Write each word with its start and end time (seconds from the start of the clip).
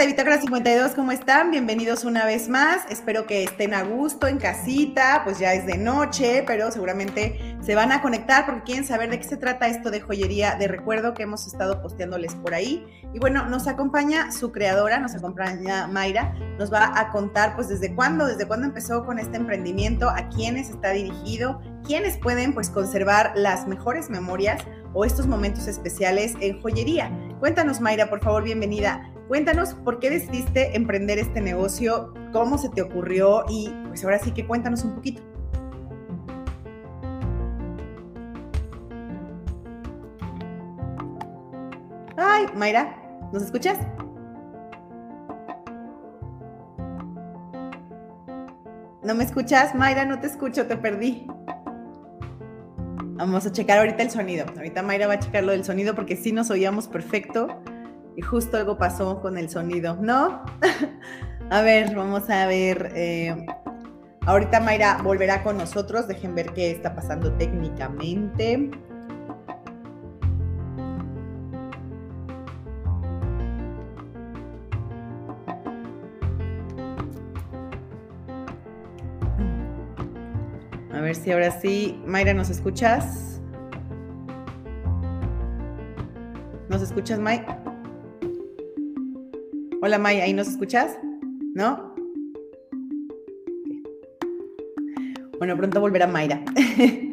De 0.00 0.06
Bitácora 0.06 0.40
52, 0.40 0.92
¿cómo 0.92 1.12
están? 1.12 1.50
Bienvenidos 1.50 2.04
una 2.04 2.24
vez 2.24 2.48
más. 2.48 2.86
Espero 2.88 3.26
que 3.26 3.44
estén 3.44 3.74
a 3.74 3.82
gusto 3.82 4.28
en 4.28 4.38
casita, 4.38 5.20
pues 5.24 5.38
ya 5.38 5.52
es 5.52 5.66
de 5.66 5.76
noche, 5.76 6.42
pero 6.46 6.70
seguramente 6.70 7.58
se 7.60 7.74
van 7.74 7.92
a 7.92 8.00
conectar 8.00 8.46
porque 8.46 8.62
quieren 8.62 8.86
saber 8.86 9.10
de 9.10 9.18
qué 9.18 9.28
se 9.28 9.36
trata 9.36 9.68
esto 9.68 9.90
de 9.90 10.00
joyería 10.00 10.54
de 10.54 10.68
recuerdo 10.68 11.12
que 11.12 11.24
hemos 11.24 11.46
estado 11.46 11.82
posteándoles 11.82 12.34
por 12.36 12.54
ahí. 12.54 12.86
Y 13.12 13.18
bueno, 13.18 13.44
nos 13.44 13.66
acompaña 13.66 14.32
su 14.32 14.52
creadora, 14.52 15.00
nos 15.00 15.14
acompaña 15.14 15.86
Mayra, 15.86 16.34
nos 16.58 16.72
va 16.72 16.98
a 16.98 17.10
contar 17.10 17.54
pues 17.54 17.68
desde 17.68 17.94
cuándo, 17.94 18.24
desde 18.24 18.46
cuándo 18.46 18.68
empezó 18.68 19.04
con 19.04 19.18
este 19.18 19.36
emprendimiento, 19.36 20.08
a 20.08 20.30
quiénes 20.30 20.70
está 20.70 20.92
dirigido, 20.92 21.60
quiénes 21.86 22.16
pueden 22.16 22.54
pues 22.54 22.70
conservar 22.70 23.32
las 23.34 23.66
mejores 23.66 24.08
memorias 24.08 24.62
o 24.94 25.04
estos 25.04 25.26
momentos 25.26 25.66
especiales 25.66 26.34
en 26.40 26.58
joyería. 26.62 27.10
Cuéntanos 27.38 27.80
Mayra, 27.80 28.08
por 28.08 28.20
favor, 28.20 28.42
bienvenida. 28.42 29.09
Cuéntanos 29.30 29.74
por 29.74 30.00
qué 30.00 30.10
decidiste 30.10 30.76
emprender 30.76 31.20
este 31.20 31.40
negocio, 31.40 32.12
cómo 32.32 32.58
se 32.58 32.68
te 32.68 32.82
ocurrió 32.82 33.44
y 33.48 33.70
pues 33.86 34.02
ahora 34.02 34.18
sí 34.18 34.32
que 34.32 34.44
cuéntanos 34.44 34.82
un 34.82 34.96
poquito. 34.96 35.22
Ay, 42.16 42.46
Mayra, 42.56 42.96
¿nos 43.32 43.44
escuchas? 43.44 43.78
¿No 49.04 49.14
me 49.14 49.22
escuchas? 49.22 49.76
Mayra, 49.76 50.06
no 50.06 50.18
te 50.18 50.26
escucho, 50.26 50.66
te 50.66 50.76
perdí. 50.76 51.28
Vamos 53.14 53.46
a 53.46 53.52
checar 53.52 53.78
ahorita 53.78 54.02
el 54.02 54.10
sonido. 54.10 54.44
Ahorita 54.56 54.82
Mayra 54.82 55.06
va 55.06 55.12
a 55.12 55.18
checar 55.20 55.44
lo 55.44 55.52
del 55.52 55.64
sonido 55.64 55.94
porque 55.94 56.16
sí 56.16 56.32
nos 56.32 56.50
oíamos 56.50 56.88
perfecto 56.88 57.62
y 58.20 58.22
justo 58.22 58.58
algo 58.58 58.76
pasó 58.76 59.18
con 59.22 59.38
el 59.38 59.48
sonido, 59.48 59.96
¿no? 59.98 60.44
a 61.50 61.62
ver, 61.62 61.96
vamos 61.96 62.28
a 62.28 62.44
ver. 62.44 62.92
Eh, 62.94 63.46
ahorita 64.26 64.60
Mayra 64.60 65.00
volverá 65.02 65.42
con 65.42 65.56
nosotros. 65.56 66.06
Dejen 66.06 66.34
ver 66.34 66.52
qué 66.52 66.70
está 66.70 66.94
pasando 66.94 67.32
técnicamente. 67.38 68.70
A 80.92 81.00
ver 81.00 81.14
si 81.14 81.32
ahora 81.32 81.58
sí. 81.58 82.02
Mayra, 82.04 82.34
¿nos 82.34 82.50
escuchas? 82.50 83.40
¿Nos 86.68 86.82
escuchas, 86.82 87.18
Mayra? 87.18 87.59
Hola 89.82 89.98
May, 89.98 90.20
¿ahí 90.20 90.34
nos 90.34 90.46
escuchas? 90.46 90.98
¿No? 91.54 91.94
Bueno, 95.38 95.56
pronto 95.56 95.80
volverá 95.80 96.06
Mayra. 96.06 96.44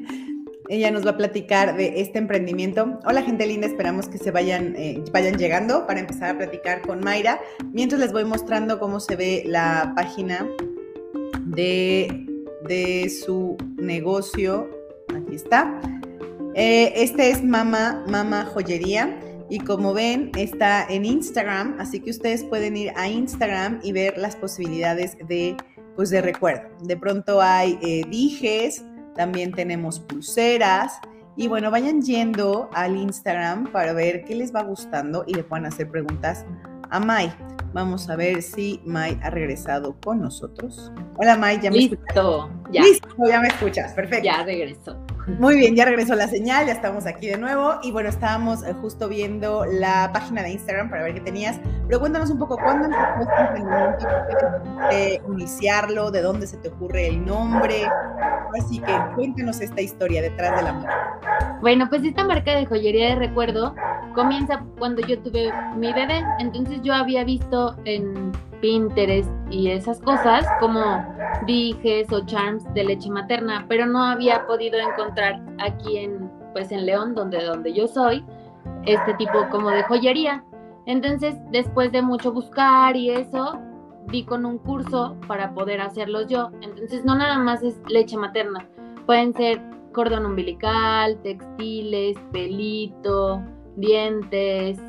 Ella 0.68 0.92
nos 0.92 1.06
va 1.06 1.12
a 1.12 1.18
platicar 1.18 1.78
de 1.78 2.02
este 2.02 2.18
emprendimiento. 2.20 3.00
Hola 3.06 3.22
gente 3.22 3.48
linda, 3.48 3.68
esperamos 3.68 4.10
que 4.10 4.18
se 4.18 4.32
vayan, 4.32 4.76
eh, 4.76 5.02
vayan 5.14 5.38
llegando 5.38 5.88
para 5.88 6.02
empezar 6.02 6.36
a 6.36 6.38
platicar 6.38 6.82
con 6.82 7.00
Mayra. 7.00 7.40
Mientras 7.72 8.02
les 8.02 8.12
voy 8.12 8.26
mostrando 8.26 8.80
cómo 8.80 9.00
se 9.00 9.16
ve 9.16 9.44
la 9.46 9.94
página 9.96 10.46
de, 11.46 12.26
de 12.68 13.10
su 13.10 13.56
negocio. 13.78 14.70
Aquí 15.16 15.36
está. 15.36 15.80
Eh, 16.54 16.92
este 16.98 17.30
es 17.30 17.46
Mama, 17.46 18.04
Mama 18.10 18.44
Joyería. 18.44 19.18
Y 19.50 19.60
como 19.60 19.94
ven, 19.94 20.32
está 20.38 20.86
en 20.90 21.06
Instagram, 21.06 21.78
así 21.80 22.00
que 22.02 22.10
ustedes 22.12 22.44
pueden 22.44 22.76
ir 22.76 22.92
a 22.98 23.08
Instagram 23.08 23.80
y 23.82 23.94
ver 23.94 24.18
las 24.18 24.36
posibilidades 24.36 25.18
de, 25.28 25.56
pues, 25.96 26.10
de 26.10 26.22
recuerdo. 26.22 26.68
De 26.84 26.98
pronto 26.98 27.42
hay 27.42 27.80
eh, 27.82 28.04
dijes, 28.10 28.84
también 29.16 29.54
tenemos 29.54 30.00
pulseras. 30.00 31.00
Y 31.38 31.48
bueno, 31.48 31.72
vayan 31.72 32.02
yendo 32.02 32.70
al 32.74 32.98
Instagram 32.98 33.72
para 33.72 33.94
ver 33.94 34.26
qué 34.26 34.36
les 34.36 34.54
va 34.54 34.64
gustando 34.64 35.24
y 35.28 35.34
le 35.34 35.44
puedan 35.44 35.66
hacer 35.66 35.90
preguntas 35.90 36.46
a 36.90 37.00
Mai. 37.00 37.32
Vamos 37.74 38.10
a 38.10 38.16
ver 38.16 38.42
si 38.42 38.82
Mai 38.86 39.20
ha 39.22 39.30
regresado 39.30 39.96
con 40.04 40.20
nosotros. 40.22 40.92
Hola 41.18 41.38
Mai, 41.38 41.62
ya 41.62 41.70
me 41.70 41.78
Listo, 41.78 42.50
ya. 42.72 42.82
Listo, 42.82 43.08
ya 43.28 43.40
me 43.40 43.50
escuchas, 43.50 43.94
perfecto. 43.94 44.26
Ya 44.26 44.44
regresó. 44.44 44.98
Muy 45.28 45.58
bien, 45.58 45.76
ya 45.76 45.84
regresó 45.84 46.16
la 46.16 46.30
señal, 46.30 46.68
ya 46.68 46.72
estamos 46.72 47.06
aquí 47.06 47.28
de 47.28 47.38
nuevo 47.38 47.76
y 47.84 47.92
bueno, 47.92 48.08
estábamos 48.08 48.64
eh, 48.64 48.74
justo 48.82 49.10
viendo 49.10 49.66
la 49.66 50.10
página 50.14 50.42
de 50.42 50.52
Instagram 50.52 50.90
para 50.90 51.04
ver 51.04 51.16
qué 51.16 51.20
tenías, 51.20 51.60
pero 51.86 52.00
cuéntanos 52.00 52.30
un 52.30 52.40
poco, 52.40 52.58
¿cuándo 52.58 52.86
emprendimiento? 52.86 54.08
¿Por 55.26 55.34
iniciarlo? 55.34 56.12
¿De 56.12 56.22
dónde 56.22 56.48
se 56.48 56.56
te 56.58 56.70
ocurre 56.70 57.08
el 57.08 57.26
nombre? 57.26 57.84
Así 58.58 58.80
que 58.80 58.94
cuéntanos 59.16 59.60
esta 59.60 59.82
historia 59.82 60.22
detrás 60.22 60.56
de 60.56 60.64
la 60.64 60.74
marca. 60.74 61.58
Bueno, 61.60 61.90
pues 61.90 62.04
esta 62.06 62.24
marca 62.24 62.56
de 62.56 62.66
joyería 62.66 63.10
de 63.10 63.16
recuerdo 63.16 63.76
comienza 64.16 64.64
cuando 64.80 65.02
yo 65.06 65.20
tuve 65.20 65.52
mi 65.76 65.92
bebé, 65.92 66.24
entonces 66.40 66.80
yo 66.84 66.94
había 66.94 67.26
visto 67.26 67.76
en 67.84 68.32
Pinterest 68.62 69.30
y 69.50 69.70
esas 69.72 70.00
cosas 70.02 70.46
como 70.60 71.06
dijes 71.46 72.12
o 72.12 72.26
charms 72.26 72.64
de 72.74 72.84
leche 72.84 73.10
materna, 73.10 73.66
pero 73.68 73.86
no 73.86 74.04
había 74.04 74.46
podido 74.46 74.80
encontrar 74.80 75.42
aquí 75.60 75.98
en 75.98 76.32
pues 76.54 76.72
en 76.72 76.86
León, 76.88 77.14
donde 77.14 77.44
donde 77.44 77.72
yo 77.72 77.88
soy, 77.88 78.26
este 78.86 79.14
tipo 79.14 79.48
como 79.52 79.70
de 79.70 79.84
joyería. 79.84 80.44
Entonces, 80.88 81.36
después 81.52 81.92
de 81.92 82.02
mucho 82.02 82.32
buscar 82.32 82.96
y 82.96 83.12
eso, 83.12 83.60
di 84.08 84.24
con 84.24 84.46
un 84.46 84.58
curso 84.58 85.18
para 85.28 85.54
poder 85.54 85.82
hacerlos 85.82 86.28
yo. 86.28 86.50
Entonces, 86.62 87.06
no 87.06 87.16
nada 87.16 87.38
más 87.38 87.62
es 87.62 87.80
leche 87.90 88.18
materna, 88.18 88.68
pueden 89.06 89.34
ser 89.36 89.62
cordón 89.94 90.26
umbilical, 90.26 91.18
textiles, 91.22 92.18
pelito, 92.32 93.42
dientes, 93.76 94.80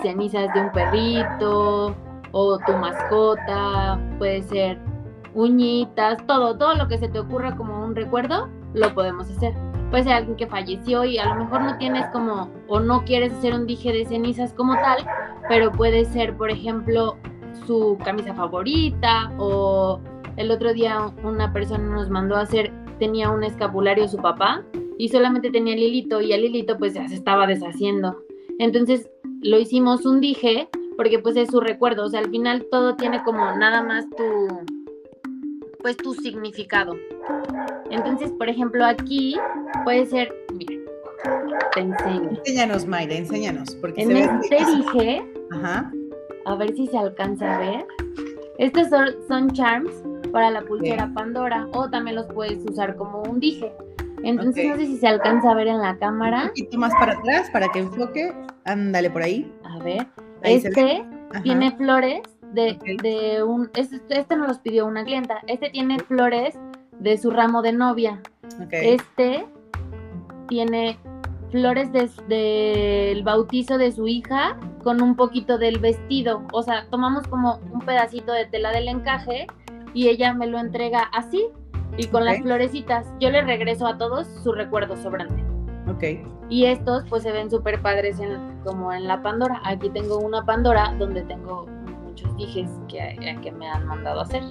cenizas 0.00 0.52
de 0.54 0.60
un 0.60 0.72
perrito, 0.72 1.94
o 2.32 2.58
tu 2.58 2.72
mascota, 2.72 4.00
puede 4.18 4.42
ser 4.42 4.78
uñitas, 5.34 6.26
todo, 6.26 6.56
todo 6.56 6.74
lo 6.74 6.88
que 6.88 6.98
se 6.98 7.08
te 7.08 7.18
ocurra 7.18 7.56
como 7.56 7.84
un 7.84 7.94
recuerdo, 7.94 8.48
lo 8.74 8.94
podemos 8.94 9.30
hacer. 9.30 9.54
Puede 9.90 10.04
ser 10.04 10.14
alguien 10.14 10.36
que 10.36 10.46
falleció 10.46 11.04
y 11.04 11.18
a 11.18 11.26
lo 11.26 11.44
mejor 11.44 11.62
no 11.62 11.76
tienes 11.76 12.06
como, 12.12 12.50
o 12.68 12.80
no 12.80 13.04
quieres 13.04 13.32
hacer 13.32 13.54
un 13.54 13.66
dije 13.66 13.92
de 13.92 14.06
cenizas 14.06 14.52
como 14.54 14.74
tal, 14.74 15.06
pero 15.48 15.70
puede 15.70 16.04
ser, 16.06 16.36
por 16.36 16.50
ejemplo, 16.50 17.16
su 17.66 17.98
camisa 18.02 18.34
favorita 18.34 19.30
o 19.38 20.00
el 20.36 20.50
otro 20.50 20.72
día 20.72 21.12
una 21.22 21.52
persona 21.52 21.84
nos 21.84 22.08
mandó 22.08 22.36
a 22.36 22.42
hacer, 22.42 22.72
tenía 22.98 23.30
un 23.30 23.44
escapulario 23.44 24.08
su 24.08 24.16
papá 24.16 24.64
y 24.98 25.08
solamente 25.08 25.50
tenía 25.50 25.74
el 25.74 25.82
hilito 25.82 26.20
y 26.22 26.32
el 26.32 26.44
hilito 26.44 26.78
pues 26.78 26.94
ya 26.94 27.06
se 27.08 27.14
estaba 27.14 27.46
deshaciendo. 27.46 28.16
Entonces 28.58 29.10
lo 29.42 29.58
hicimos 29.58 30.06
un 30.06 30.20
dije 30.20 30.68
porque 30.96 31.18
pues 31.18 31.36
es 31.36 31.48
su 31.48 31.60
recuerdo, 31.60 32.04
o 32.04 32.08
sea, 32.08 32.20
al 32.20 32.30
final 32.30 32.66
todo 32.70 32.96
tiene 32.96 33.22
como 33.22 33.56
nada 33.56 33.82
más 33.82 34.08
tu, 34.10 34.60
pues 35.80 35.96
tu 35.96 36.14
significado. 36.14 36.96
Entonces, 37.90 38.30
por 38.32 38.48
ejemplo, 38.48 38.84
aquí 38.84 39.36
puede 39.84 40.06
ser, 40.06 40.34
mira, 40.54 40.74
te 41.74 41.80
enseño. 41.80 42.30
Enséñanos, 42.30 42.86
Mayra, 42.86 43.14
enséñanos. 43.14 43.74
Porque 43.76 44.02
en 44.02 44.16
este 44.16 44.56
dije, 44.56 45.24
a 46.44 46.54
ver 46.56 46.74
si 46.74 46.86
se 46.86 46.98
alcanza 46.98 47.56
a 47.56 47.58
ver. 47.58 47.86
Estos 48.58 48.88
son, 49.28 49.50
charms 49.52 49.92
para 50.30 50.50
la 50.50 50.62
pulsera 50.62 51.12
Pandora 51.14 51.66
o 51.72 51.90
también 51.90 52.16
los 52.16 52.26
puedes 52.26 52.58
usar 52.70 52.96
como 52.96 53.22
un 53.22 53.40
dije. 53.40 53.72
Entonces 54.22 54.68
no 54.68 54.76
sé 54.76 54.86
si 54.86 54.96
se 54.98 55.08
alcanza 55.08 55.50
a 55.50 55.54
ver 55.54 55.66
en 55.66 55.78
la 55.78 55.98
cámara. 55.98 56.42
Un 56.42 56.48
poquito 56.48 56.78
más 56.78 56.94
para 56.94 57.14
atrás 57.14 57.50
para 57.50 57.68
que 57.68 57.80
enfoque. 57.80 58.32
Ándale 58.64 59.10
por 59.10 59.22
ahí. 59.22 59.52
A 59.64 59.82
ver 59.82 60.06
este 60.42 61.04
tiene 61.42 61.72
flores 61.72 62.22
de, 62.52 63.42
un. 63.46 63.70
Este, 63.74 64.00
este, 64.08 64.36
nos 64.36 64.48
los 64.48 64.58
pidió 64.58 64.86
una 64.86 65.04
clienta. 65.04 65.40
Este 65.46 65.70
tiene 65.70 65.98
flores 65.98 66.58
de 66.98 67.18
su 67.18 67.30
ramo 67.30 67.62
de 67.62 67.72
novia. 67.72 68.20
Este 68.70 69.46
tiene 70.48 70.98
flores 71.50 71.90
del 71.92 73.22
bautizo 73.22 73.78
de 73.78 73.92
su 73.92 74.08
hija 74.08 74.58
con 74.82 75.02
un 75.02 75.16
poquito 75.16 75.58
del 75.58 75.78
vestido. 75.78 76.42
O 76.52 76.62
sea, 76.62 76.86
tomamos 76.90 77.26
como 77.26 77.60
un 77.72 77.80
pedacito 77.80 78.32
de 78.32 78.46
tela 78.46 78.72
del 78.72 78.88
encaje 78.88 79.46
y 79.94 80.08
ella 80.08 80.34
me 80.34 80.46
lo 80.46 80.58
entrega 80.58 81.02
así 81.12 81.46
y 81.96 82.06
con 82.06 82.24
las 82.24 82.40
florecitas. 82.40 83.06
Yo 83.20 83.30
le 83.30 83.42
regreso 83.42 83.86
a 83.86 83.98
todos 83.98 84.26
su 84.42 84.52
recuerdo 84.52 84.96
sobrante. 84.96 85.42
Ok. 85.88 86.41
Y 86.52 86.66
estos 86.66 87.02
pues 87.08 87.22
se 87.22 87.32
ven 87.32 87.50
súper 87.50 87.80
padres 87.80 88.20
en, 88.20 88.58
como 88.62 88.92
en 88.92 89.08
la 89.08 89.22
Pandora. 89.22 89.60
Aquí 89.64 89.88
tengo 89.88 90.18
una 90.18 90.44
Pandora 90.44 90.94
donde 90.98 91.22
tengo 91.22 91.66
muchos 92.04 92.36
dijes 92.36 92.70
que, 92.88 93.16
que 93.42 93.50
me 93.52 93.66
han 93.68 93.86
mandado 93.86 94.20
a 94.20 94.24
hacer. 94.24 94.42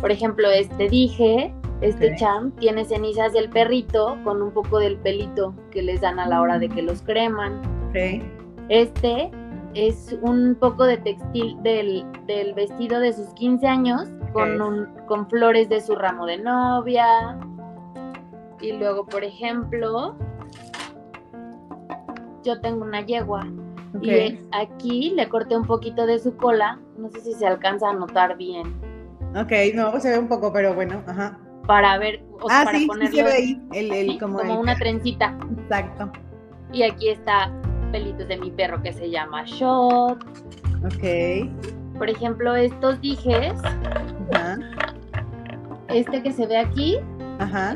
Por 0.00 0.12
ejemplo, 0.12 0.48
este 0.50 0.88
dije, 0.88 1.52
este 1.80 2.12
Ok. 2.12 2.16
charm, 2.18 2.50
tiene 2.52 2.84
cenizas 2.84 3.32
del 3.32 3.50
perrito 3.50 4.16
con 4.22 4.40
un 4.40 4.52
poco 4.52 4.78
del 4.78 4.96
pelito 4.98 5.52
que 5.72 5.82
les 5.82 6.00
dan 6.00 6.20
a 6.20 6.28
la 6.28 6.40
hora 6.40 6.60
de 6.60 6.68
que 6.68 6.80
los 6.82 7.02
creman. 7.02 7.60
Este 8.68 9.30
es 9.74 10.16
un 10.22 10.56
poco 10.60 10.84
de 10.84 10.98
textil 10.98 11.60
del, 11.62 12.04
del 12.26 12.54
vestido 12.54 13.00
de 13.00 13.12
sus 13.12 13.26
15 13.34 13.66
años 13.66 14.08
con, 14.32 14.60
un- 14.60 14.86
con 15.08 15.28
flores 15.28 15.68
de 15.68 15.80
su 15.80 15.96
ramo 15.96 16.24
de 16.26 16.38
novia. 16.38 17.36
Y 18.60 18.72
luego, 18.74 19.04
por 19.06 19.24
ejemplo, 19.24 20.14
yo 22.44 22.60
tengo 22.60 22.84
una 22.84 23.00
yegua 23.02 23.46
y 24.00 24.38
aquí 24.52 25.10
le 25.14 25.28
corté 25.28 25.56
un 25.56 25.66
poquito 25.66 26.06
de 26.06 26.18
su 26.18 26.36
cola. 26.36 26.78
No 26.96 27.10
sé 27.10 27.20
si 27.20 27.32
se 27.34 27.46
alcanza 27.46 27.90
a 27.90 27.92
notar 27.94 28.36
bien. 28.36 28.74
Ok, 29.36 29.52
no, 29.74 29.98
se 30.00 30.10
ve 30.10 30.18
un 30.18 30.28
poco, 30.28 30.52
pero 30.52 30.74
bueno, 30.74 31.02
ajá. 31.06 31.38
Para 31.66 31.98
ver, 31.98 32.22
o 32.40 32.48
sea, 32.48 32.62
Ah, 32.62 32.64
para 32.64 32.78
sí, 32.78 32.84
sí 32.84 32.88
ponerlo 32.88 33.16
se 33.16 33.22
ve 33.22 33.32
ahí, 33.32 33.62
el, 33.72 33.92
el 33.92 34.06
sí, 34.12 34.18
como, 34.18 34.38
como 34.38 34.52
el- 34.54 34.58
una 34.58 34.74
trencita. 34.76 35.36
Exacto. 35.62 36.10
Y 36.72 36.82
aquí 36.82 37.08
está 37.10 37.52
pelitos 37.92 38.26
de 38.28 38.36
mi 38.38 38.50
perro 38.50 38.82
que 38.82 38.92
se 38.92 39.10
llama 39.10 39.44
Shot. 39.44 40.18
Ok. 40.84 41.96
Por 41.98 42.08
ejemplo, 42.10 42.54
estos 42.56 43.00
dijes, 43.00 43.52
Ajá. 44.32 44.58
este 45.88 46.22
que 46.22 46.32
se 46.32 46.46
ve 46.46 46.56
aquí, 46.58 46.96
Ajá. 47.38 47.74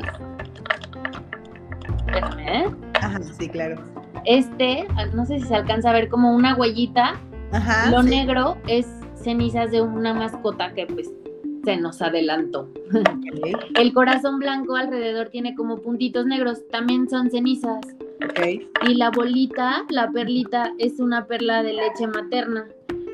espérame, 1.99 2.39
¿eh? 2.39 2.65
Ajá, 3.01 3.19
sí, 3.23 3.47
claro. 3.47 3.75
Este, 4.27 4.85
no 5.13 5.25
sé 5.25 5.39
si 5.39 5.47
se 5.47 5.55
alcanza 5.55 5.89
a 5.89 5.93
ver 5.93 6.09
como 6.09 6.35
una 6.35 6.53
huellita. 6.55 7.19
Ajá. 7.53 7.89
Lo 7.89 8.03
sí. 8.03 8.09
negro 8.09 8.57
es 8.67 8.85
cenizas 9.15 9.71
de 9.71 9.81
una 9.81 10.13
mascota 10.13 10.73
que 10.73 10.85
pues 10.85 11.09
se 11.63 11.77
nos 11.77 12.01
adelantó. 12.01 12.69
El 13.75 13.93
corazón 13.93 14.39
blanco 14.39 14.75
alrededor 14.75 15.29
tiene 15.29 15.55
como 15.55 15.77
puntitos 15.77 16.25
negros, 16.25 16.67
también 16.69 17.09
son 17.09 17.31
cenizas. 17.31 17.79
Y 18.87 18.95
la 18.95 19.11
bolita, 19.11 19.85
la 19.89 20.11
perlita, 20.11 20.73
es 20.77 20.99
una 20.99 21.25
perla 21.25 21.63
de 21.63 21.73
leche 21.73 22.07
materna. 22.07 22.67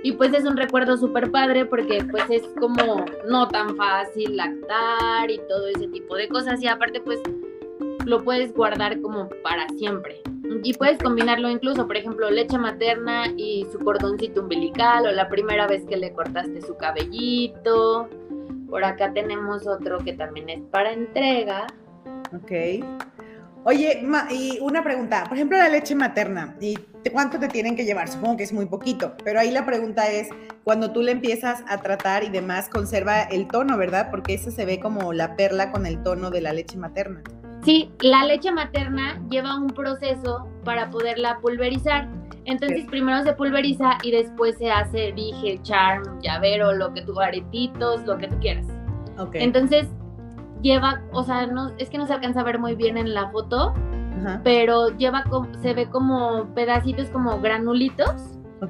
Y 0.03 0.13
pues 0.13 0.33
es 0.33 0.45
un 0.45 0.57
recuerdo 0.57 0.97
súper 0.97 1.31
padre 1.31 1.65
porque 1.65 2.03
pues 2.09 2.23
es 2.29 2.43
como 2.59 3.05
no 3.29 3.47
tan 3.47 3.75
fácil 3.75 4.35
lactar 4.35 5.29
y 5.29 5.39
todo 5.47 5.67
ese 5.67 5.87
tipo 5.89 6.15
de 6.15 6.27
cosas. 6.27 6.61
Y 6.61 6.67
aparte 6.67 7.01
pues 7.01 7.19
lo 8.05 8.23
puedes 8.23 8.53
guardar 8.53 8.99
como 8.99 9.29
para 9.43 9.69
siempre. 9.69 10.21
Y 10.63 10.73
puedes 10.73 10.97
combinarlo 10.97 11.49
incluso, 11.49 11.87
por 11.87 11.97
ejemplo, 11.97 12.29
leche 12.29 12.57
materna 12.57 13.27
y 13.37 13.65
su 13.71 13.79
cordoncito 13.79 14.41
umbilical 14.41 15.07
o 15.07 15.11
la 15.11 15.29
primera 15.29 15.67
vez 15.67 15.85
que 15.85 15.97
le 15.97 16.11
cortaste 16.13 16.61
su 16.61 16.75
cabellito. 16.75 18.09
Por 18.69 18.83
acá 18.83 19.13
tenemos 19.13 19.67
otro 19.67 19.99
que 19.99 20.13
también 20.13 20.49
es 20.49 20.61
para 20.71 20.91
entrega. 20.91 21.67
Ok. 22.35 22.51
Oye, 23.65 24.03
y 24.31 24.59
una 24.59 24.83
pregunta. 24.83 25.23
Por 25.23 25.37
ejemplo, 25.37 25.57
la 25.57 25.69
leche 25.69 25.95
materna. 25.95 26.57
¿Y 26.59 26.77
cuánto 27.11 27.39
te 27.39 27.47
tienen 27.47 27.75
que 27.77 27.85
llevar? 27.85 28.09
Supongo 28.09 28.37
que 28.37 28.43
es 28.43 28.51
muy 28.51 28.65
poquito. 28.65 29.13
Pero 29.23 29.39
ahí 29.39 29.51
la 29.51 29.65
pregunta 29.65 30.09
es, 30.11 30.27
cuando 30.65 30.91
tú 30.91 31.01
le 31.01 31.13
empiezas 31.13 31.63
a 31.67 31.77
tratar 31.77 32.25
y 32.25 32.29
demás, 32.29 32.67
conserva 32.67 33.21
el 33.21 33.47
tono, 33.47 33.77
¿verdad? 33.77 34.09
Porque 34.11 34.33
esa 34.33 34.51
se 34.51 34.65
ve 34.65 34.79
como 34.81 35.13
la 35.13 35.37
perla 35.37 35.71
con 35.71 35.85
el 35.85 36.03
tono 36.03 36.29
de 36.29 36.41
la 36.41 36.51
leche 36.51 36.77
materna. 36.77 37.23
Sí, 37.63 37.91
la 38.01 38.25
leche 38.25 38.51
materna 38.51 39.21
lleva 39.29 39.55
un 39.57 39.67
proceso 39.67 40.47
para 40.63 40.89
poderla 40.89 41.39
pulverizar. 41.39 42.07
Entonces 42.45 42.85
primero 42.89 43.23
se 43.23 43.33
pulveriza 43.33 43.97
y 44.03 44.11
después 44.11 44.57
se 44.57 44.69
hace 44.69 45.13
dije, 45.15 45.59
charm, 45.61 46.19
llavero, 46.21 46.73
lo 46.73 46.93
que 46.93 47.01
tú, 47.01 47.17
aretitos, 47.19 48.03
lo 48.05 48.17
que 48.17 48.27
tú 48.27 48.37
quieras. 48.39 48.67
Ok. 49.17 49.35
Entonces 49.35 49.87
lleva, 50.61 51.01
o 51.13 51.23
sea, 51.23 51.47
no, 51.47 51.71
es 51.77 51.89
que 51.89 51.97
no 51.97 52.05
se 52.05 52.13
alcanza 52.13 52.41
a 52.41 52.43
ver 52.43 52.59
muy 52.59 52.75
bien 52.75 52.97
en 52.97 53.13
la 53.13 53.29
foto, 53.29 53.73
Ajá. 54.19 54.41
pero 54.43 54.89
lleva, 54.97 55.23
se 55.61 55.73
ve 55.73 55.89
como 55.89 56.53
pedacitos 56.53 57.09
como 57.11 57.39
granulitos, 57.39 58.13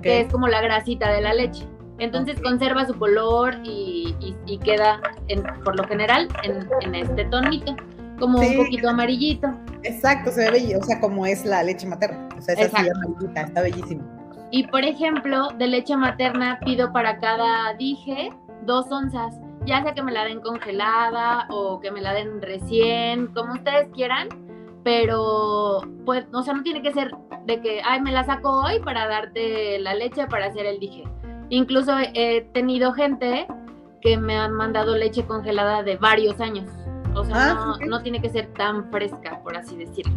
que 0.02 0.22
es 0.22 0.32
como 0.32 0.48
la 0.48 0.62
grasita 0.62 1.12
de 1.12 1.22
la 1.22 1.34
leche. 1.34 1.68
Entonces 2.00 2.40
conserva 2.42 2.86
su 2.86 2.96
color 2.98 3.56
y, 3.64 4.16
y- 4.20 4.36
y 4.48 4.58
queda, 4.58 5.00
en- 5.28 5.44
por 5.64 5.76
lo 5.78 5.84
general, 5.88 6.28
en, 6.44 6.68
en 6.82 6.96
este 6.96 7.26
tonito, 7.26 7.76
como 8.20 8.40
Sí. 8.40 8.58
un 8.58 8.64
poquito 8.66 8.90
amarillito. 8.90 9.48
Exacto, 9.84 10.32
se 10.32 10.46
ve 10.46 10.52
bello, 10.52 10.80
o 10.80 10.84
sea, 10.84 11.00
como 11.00 11.26
es 11.26 11.46
la 11.46 11.64
leche 11.64 11.88
materna. 11.88 12.30
O 12.38 12.42
sea, 12.42 12.54
es 12.56 12.62
así 12.74 12.86
Exacto. 12.88 12.92
amarillita, 13.08 13.42
está 13.42 13.62
bellísimo. 13.62 14.04
Y 14.52 14.68
por 14.68 14.84
ejemplo, 14.84 15.48
de 15.58 15.68
leche 15.68 15.98
materna 15.98 16.60
pido 16.64 16.92
para 16.94 17.20
cada 17.20 17.74
dije 17.74 18.32
dos 18.66 18.92
onzas, 18.92 19.36
ya 19.66 19.82
sea 19.82 19.94
que 19.94 20.04
me 20.04 20.12
la 20.12 20.26
den 20.26 20.40
congelada 20.42 21.48
o 21.50 21.80
que 21.80 21.92
me 21.92 22.02
la 22.02 22.14
den 22.14 22.42
recién, 22.42 23.28
como 23.34 23.54
ustedes 23.54 23.88
quieran, 23.94 24.28
pero 24.84 25.82
pues, 26.06 26.26
o 26.34 26.44
sea, 26.44 26.54
no 26.54 26.64
tiene 26.64 26.82
que 26.82 26.94
ser 26.94 27.12
de 27.46 27.62
que, 27.62 27.82
ay, 27.84 28.02
me 28.02 28.12
la 28.12 28.24
saco 28.26 28.62
hoy 28.64 28.80
para 28.80 29.08
darte 29.08 29.80
la 29.80 29.94
leche 29.96 30.28
para 30.28 30.46
hacer 30.48 30.66
el 30.66 30.80
dije. 30.80 31.04
Incluso 31.50 31.94
he 32.14 32.42
tenido 32.54 32.94
gente 32.94 33.48
que 34.02 34.18
me 34.18 34.38
han 34.38 34.54
mandado 34.54 34.96
leche 34.98 35.26
congelada 35.26 35.84
de 35.84 35.98
varios 35.98 36.40
años. 36.40 36.70
O 37.16 37.24
sea, 37.26 37.52
Ah, 37.52 37.78
no, 37.82 37.86
no 37.88 38.02
tiene 38.04 38.22
que 38.22 38.30
ser 38.30 38.48
tan 38.54 38.90
fresca, 38.92 39.42
por 39.44 39.56
así 39.58 39.76
decirlo. 39.76 40.14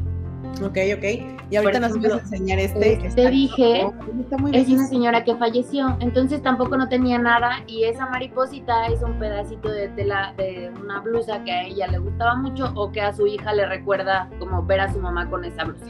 Ok, 0.64 0.78
ok. 0.96 1.04
Y 1.50 1.56
ahorita 1.56 1.80
nos 1.80 2.00
vas 2.00 2.12
a 2.12 2.18
enseñar 2.20 2.58
este. 2.58 2.94
este 2.94 3.06
está- 3.08 3.30
dije, 3.30 3.84
Oh, 3.84 4.48
Es 4.52 4.68
una 4.68 4.86
señora 4.86 5.22
que 5.22 5.34
falleció, 5.36 5.96
entonces 6.00 6.40
tampoco 6.42 6.76
no 6.78 6.88
tenía 6.88 7.18
nada 7.18 7.62
y 7.66 7.84
esa 7.84 8.06
mariposita 8.06 8.86
es 8.86 9.02
un 9.02 9.18
pedacito 9.18 9.68
de 9.68 9.88
tela 9.88 10.32
de 10.38 10.72
una 10.82 11.00
blusa 11.00 11.44
que 11.44 11.52
a 11.52 11.62
ella 11.64 11.86
le 11.88 11.98
gustaba 11.98 12.36
mucho 12.36 12.72
o 12.74 12.90
que 12.90 13.02
a 13.02 13.12
su 13.12 13.26
hija 13.26 13.52
le 13.52 13.66
recuerda 13.66 14.30
como 14.38 14.62
ver 14.64 14.80
a 14.80 14.92
su 14.92 14.98
mamá 14.98 15.28
con 15.28 15.44
esa 15.44 15.64
blusa. 15.64 15.86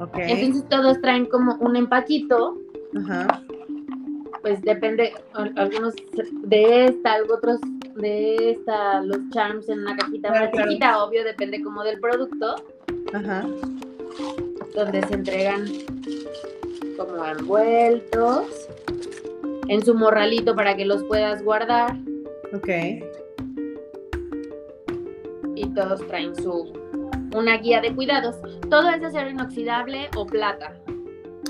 Ok. 0.00 0.18
Entonces 0.18 0.68
todos 0.68 1.00
traen 1.00 1.24
como 1.26 1.54
un 1.54 1.76
empaquito, 1.76 2.58
Ajá. 2.94 3.40
pues 4.42 4.60
depende, 4.62 5.14
al- 5.34 5.54
algunos 5.56 5.94
de 6.42 6.84
esta, 6.86 7.14
algo 7.14 7.34
otros 7.36 7.58
de 7.96 8.50
esta, 8.50 9.00
los 9.02 9.18
charms 9.30 9.68
en 9.68 9.80
una 9.80 9.96
cajita 9.96 10.28
Claro, 10.28 10.50
más 10.54 10.64
chiquita, 10.64 11.02
obvio 11.04 11.24
depende 11.24 11.62
como 11.62 11.82
del 11.82 11.98
producto, 12.00 12.56
Ajá. 13.12 13.46
donde 14.74 15.02
se 15.06 15.14
entregan 15.14 15.64
como 16.96 17.24
envueltos 17.24 18.68
en 19.68 19.84
su 19.84 19.94
morralito 19.94 20.54
para 20.54 20.76
que 20.76 20.84
los 20.84 21.02
puedas 21.04 21.42
guardar. 21.42 21.96
Ok. 22.54 22.68
y 25.58 25.66
todos 25.74 26.06
traen 26.06 26.36
su 26.36 26.72
una 27.34 27.56
guía 27.58 27.80
de 27.80 27.94
cuidados. 27.94 28.36
Todo 28.70 28.90
es 28.90 29.02
acero 29.02 29.30
inoxidable 29.30 30.08
o 30.16 30.26
plata. 30.26 30.74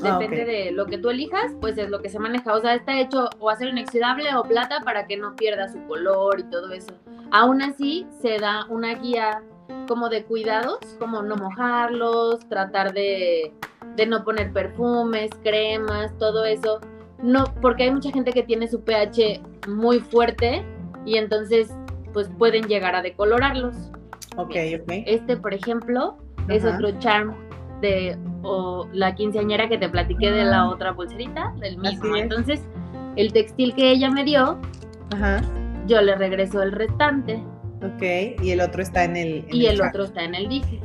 Ah, 0.03 0.19
Depende 0.19 0.45
de 0.45 0.73
lo 0.73 0.87
que 0.87 0.99
tú 0.99 1.11
elijas, 1.11 1.53
pues 1.61 1.79
es 1.79 1.89
lo 1.89 2.01
que 2.03 2.09
se 2.09 2.19
maneja. 2.19 2.55
O 2.55 2.61
sea, 2.61 2.75
está 2.75 2.99
hecho 2.99 3.29
o 3.39 3.51
acero 3.51 3.71
inoxidable 3.71 4.35
o 4.35 4.43
plata 4.43 4.81
para 4.81 5.07
que 5.07 5.17
no 5.17 5.35
pierda 5.37 5.69
su 5.69 5.83
color 5.87 6.41
y 6.41 6.45
todo 6.45 6.71
eso. 6.73 6.93
Aún 7.31 7.63
así, 7.63 8.07
se 8.21 8.39
da 8.39 8.67
una 8.69 8.95
guía 8.95 9.43
como 9.89 10.09
de 10.09 10.25
cuidados, 10.25 10.79
como 10.99 11.23
no 11.23 11.37
mojarlos, 11.37 12.47
tratar 12.49 12.93
de, 12.93 13.53
de 13.97 14.07
no 14.07 14.25
poner 14.25 14.53
perfumes, 14.53 15.31
cremas, 15.43 16.17
todo 16.19 16.45
eso. 16.45 16.81
No, 17.23 17.45
porque 17.63 17.85
hay 17.85 17.91
mucha 17.91 18.11
gente 18.11 18.33
que 18.33 18.43
tiene 18.43 18.69
su 18.69 18.83
pH 18.83 19.41
muy 19.69 20.01
fuerte 20.01 20.65
y 21.05 21.17
entonces 21.17 21.73
pues 22.13 22.29
pueden 22.39 22.67
llegar 22.69 22.95
a 22.95 23.03
decolorarlos. 23.03 23.75
Ok, 24.37 24.55
ok. 24.81 24.93
Este, 25.07 25.37
por 25.37 25.55
ejemplo, 25.55 26.19
es 26.49 26.65
otro 26.65 26.91
charm 26.99 27.35
de 27.81 28.17
o 28.47 28.89
la 28.93 29.15
quinceañera 29.15 29.69
que 29.69 29.79
te 29.79 29.89
platiqué 29.89 30.31
de 30.31 30.45
la 30.45 30.69
otra 30.69 30.95
pulserita, 30.95 31.53
del 31.61 31.79
mismo. 31.79 32.17
Entonces, 32.17 32.61
el 33.17 33.33
textil 33.33 33.75
que 33.75 33.91
ella 33.91 34.11
me 34.11 34.25
dio, 34.25 34.59
Ajá. 35.13 35.43
yo 35.87 36.01
le 36.01 36.15
regreso 36.15 36.63
el 36.63 36.73
restante 36.73 37.43
Ok. 37.83 38.43
Y 38.43 38.51
el 38.51 38.61
otro 38.61 38.83
está 38.83 39.05
en 39.05 39.17
el. 39.17 39.45
en 39.49 39.55
y 39.55 39.67
el 39.67 39.81
otro 39.81 40.05
está 40.05 40.25
en 40.25 40.35
el 40.35 40.49
dije. 40.49 40.81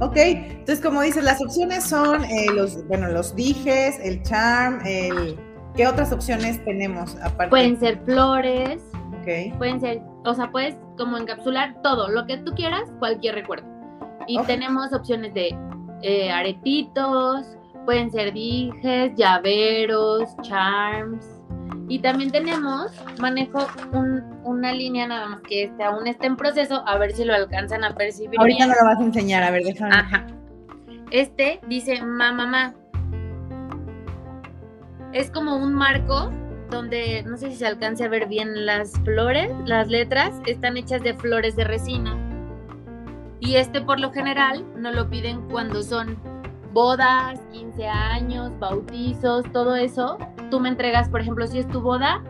Ok, 0.00 0.16
entonces 0.16 0.80
como 0.80 1.00
dices, 1.02 1.22
las 1.22 1.40
opciones 1.40 1.84
son 1.84 2.24
eh, 2.24 2.46
los, 2.52 2.86
bueno, 2.88 3.08
los 3.08 3.36
dijes, 3.36 4.00
el 4.02 4.22
charm, 4.22 4.80
el... 4.84 5.36
¿Qué 5.76 5.86
otras 5.86 6.12
opciones 6.12 6.62
tenemos 6.64 7.14
aparte? 7.22 7.50
Pueden 7.50 7.78
ser 7.78 8.00
flores, 8.04 8.82
Ok, 9.20 9.56
pueden 9.58 9.80
ser, 9.80 10.00
o 10.24 10.34
sea, 10.34 10.50
puedes 10.50 10.74
como 10.98 11.18
encapsular 11.18 11.80
todo, 11.82 12.08
lo 12.08 12.26
que 12.26 12.38
tú 12.38 12.52
quieras, 12.54 12.90
cualquier 12.98 13.36
recuerdo. 13.36 13.64
Y 14.26 14.42
tenemos 14.42 14.92
opciones 14.92 15.34
de 15.34 15.56
eh, 16.02 16.30
aretitos, 16.30 17.56
pueden 17.84 18.10
ser 18.10 18.32
dijes, 18.32 19.12
llaveros, 19.16 20.36
charms. 20.42 21.26
Y 21.88 21.98
también 21.98 22.30
tenemos, 22.30 22.90
manejo 23.20 23.66
un- 23.92 24.22
una 24.44 24.72
línea 24.72 25.06
nada 25.06 25.26
más 25.28 25.40
que 25.42 25.64
este 25.64 25.82
aún 25.82 26.06
está 26.06 26.26
en 26.26 26.36
proceso, 26.36 26.82
a 26.86 26.96
ver 26.98 27.12
si 27.12 27.24
lo 27.24 27.34
alcanzan 27.34 27.84
a 27.84 27.94
percibir. 27.94 28.38
ahorita 28.38 28.66
me 28.66 28.74
lo 28.80 28.84
vas 28.86 28.98
a 28.98 29.02
enseñar, 29.04 29.42
a 29.42 29.50
ver, 29.50 29.62
déjame. 29.64 29.94
Ajá. 29.94 30.26
Este 31.10 31.60
dice 31.68 32.00
mamá. 32.02 32.74
Es 35.12 35.30
como 35.30 35.56
un 35.56 35.74
marco 35.74 36.30
donde 36.70 37.22
no 37.24 37.36
sé 37.36 37.50
si 37.50 37.56
se 37.56 37.66
alcance 37.66 38.02
a 38.04 38.08
ver 38.08 38.26
bien 38.28 38.64
las 38.64 38.92
flores, 39.04 39.50
las 39.66 39.88
letras 39.88 40.32
están 40.46 40.78
hechas 40.78 41.02
de 41.02 41.12
flores 41.12 41.54
de 41.56 41.64
resina. 41.64 42.16
Y 43.44 43.56
este 43.56 43.80
por 43.80 43.98
lo 43.98 44.12
general 44.12 44.64
no 44.76 44.92
lo 44.92 45.10
piden 45.10 45.42
cuando 45.50 45.82
son 45.82 46.16
bodas, 46.72 47.40
15 47.50 47.86
años, 47.88 48.52
bautizos, 48.60 49.44
todo 49.52 49.74
eso. 49.74 50.16
Tú 50.48 50.60
me 50.60 50.68
entregas, 50.68 51.08
por 51.08 51.20
ejemplo, 51.20 51.46
si 51.48 51.58
es 51.58 51.68
tu 51.68 51.80
boda, 51.80 52.22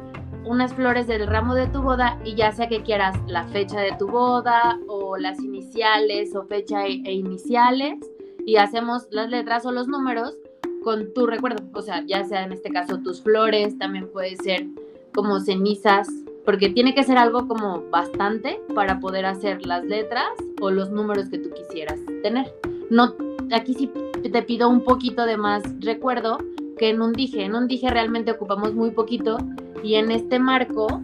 unas 0.46 0.72
flores 0.72 1.06
del 1.06 1.26
ramo 1.26 1.54
de 1.54 1.66
tu 1.66 1.82
boda 1.82 2.18
y 2.24 2.34
ya 2.34 2.50
sea 2.52 2.66
que 2.66 2.82
quieras 2.82 3.14
la 3.26 3.44
fecha 3.44 3.78
de 3.80 3.92
tu 3.98 4.08
boda 4.08 4.80
o 4.88 5.18
las 5.18 5.38
iniciales 5.40 6.34
o 6.34 6.44
fecha 6.44 6.86
e, 6.86 7.02
e 7.04 7.12
iniciales 7.12 7.98
y 8.46 8.56
hacemos 8.56 9.06
las 9.10 9.28
letras 9.28 9.66
o 9.66 9.70
los 9.70 9.88
números 9.88 10.34
con 10.82 11.12
tu 11.12 11.26
recuerdo, 11.26 11.62
o 11.74 11.82
sea, 11.82 12.02
ya 12.06 12.24
sea 12.24 12.42
en 12.42 12.52
este 12.52 12.70
caso 12.70 12.98
tus 12.98 13.22
flores, 13.22 13.78
también 13.78 14.10
puede 14.10 14.34
ser 14.36 14.66
como 15.14 15.40
cenizas, 15.40 16.08
porque 16.44 16.70
tiene 16.70 16.94
que 16.94 17.04
ser 17.04 17.18
algo 17.18 17.46
como 17.46 17.82
bastante 17.90 18.60
para 18.74 19.00
poder 19.00 19.26
hacer 19.26 19.64
las 19.64 19.84
letras 19.84 20.28
o 20.60 20.70
los 20.70 20.90
números 20.90 21.28
que 21.28 21.38
tú 21.38 21.50
quisieras 21.50 21.98
tener. 22.22 22.52
No, 22.90 23.14
aquí 23.52 23.74
sí 23.74 23.90
te 24.30 24.42
pido 24.42 24.68
un 24.68 24.84
poquito 24.84 25.24
de 25.24 25.36
más 25.36 25.62
recuerdo 25.80 26.38
que 26.78 26.90
en 26.90 27.00
un 27.00 27.12
dije. 27.12 27.44
En 27.44 27.54
un 27.54 27.68
dije 27.68 27.88
realmente 27.90 28.32
ocupamos 28.32 28.74
muy 28.74 28.90
poquito 28.90 29.38
y 29.82 29.94
en 29.94 30.10
este 30.10 30.38
marco, 30.38 31.02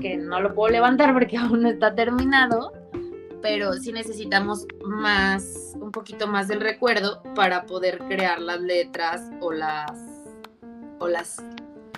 que 0.00 0.16
no 0.16 0.40
lo 0.40 0.54
puedo 0.54 0.72
levantar 0.72 1.12
porque 1.12 1.36
aún 1.38 1.62
no 1.62 1.68
está 1.68 1.94
terminado, 1.94 2.72
pero 3.40 3.74
sí 3.74 3.92
necesitamos 3.92 4.66
más, 4.84 5.76
un 5.80 5.90
poquito 5.90 6.26
más 6.26 6.48
del 6.48 6.60
recuerdo 6.60 7.22
para 7.34 7.66
poder 7.66 7.98
crear 7.98 8.40
las 8.40 8.60
letras 8.60 9.30
o 9.40 9.52
las, 9.52 9.92
o 10.98 11.08
las, 11.08 11.42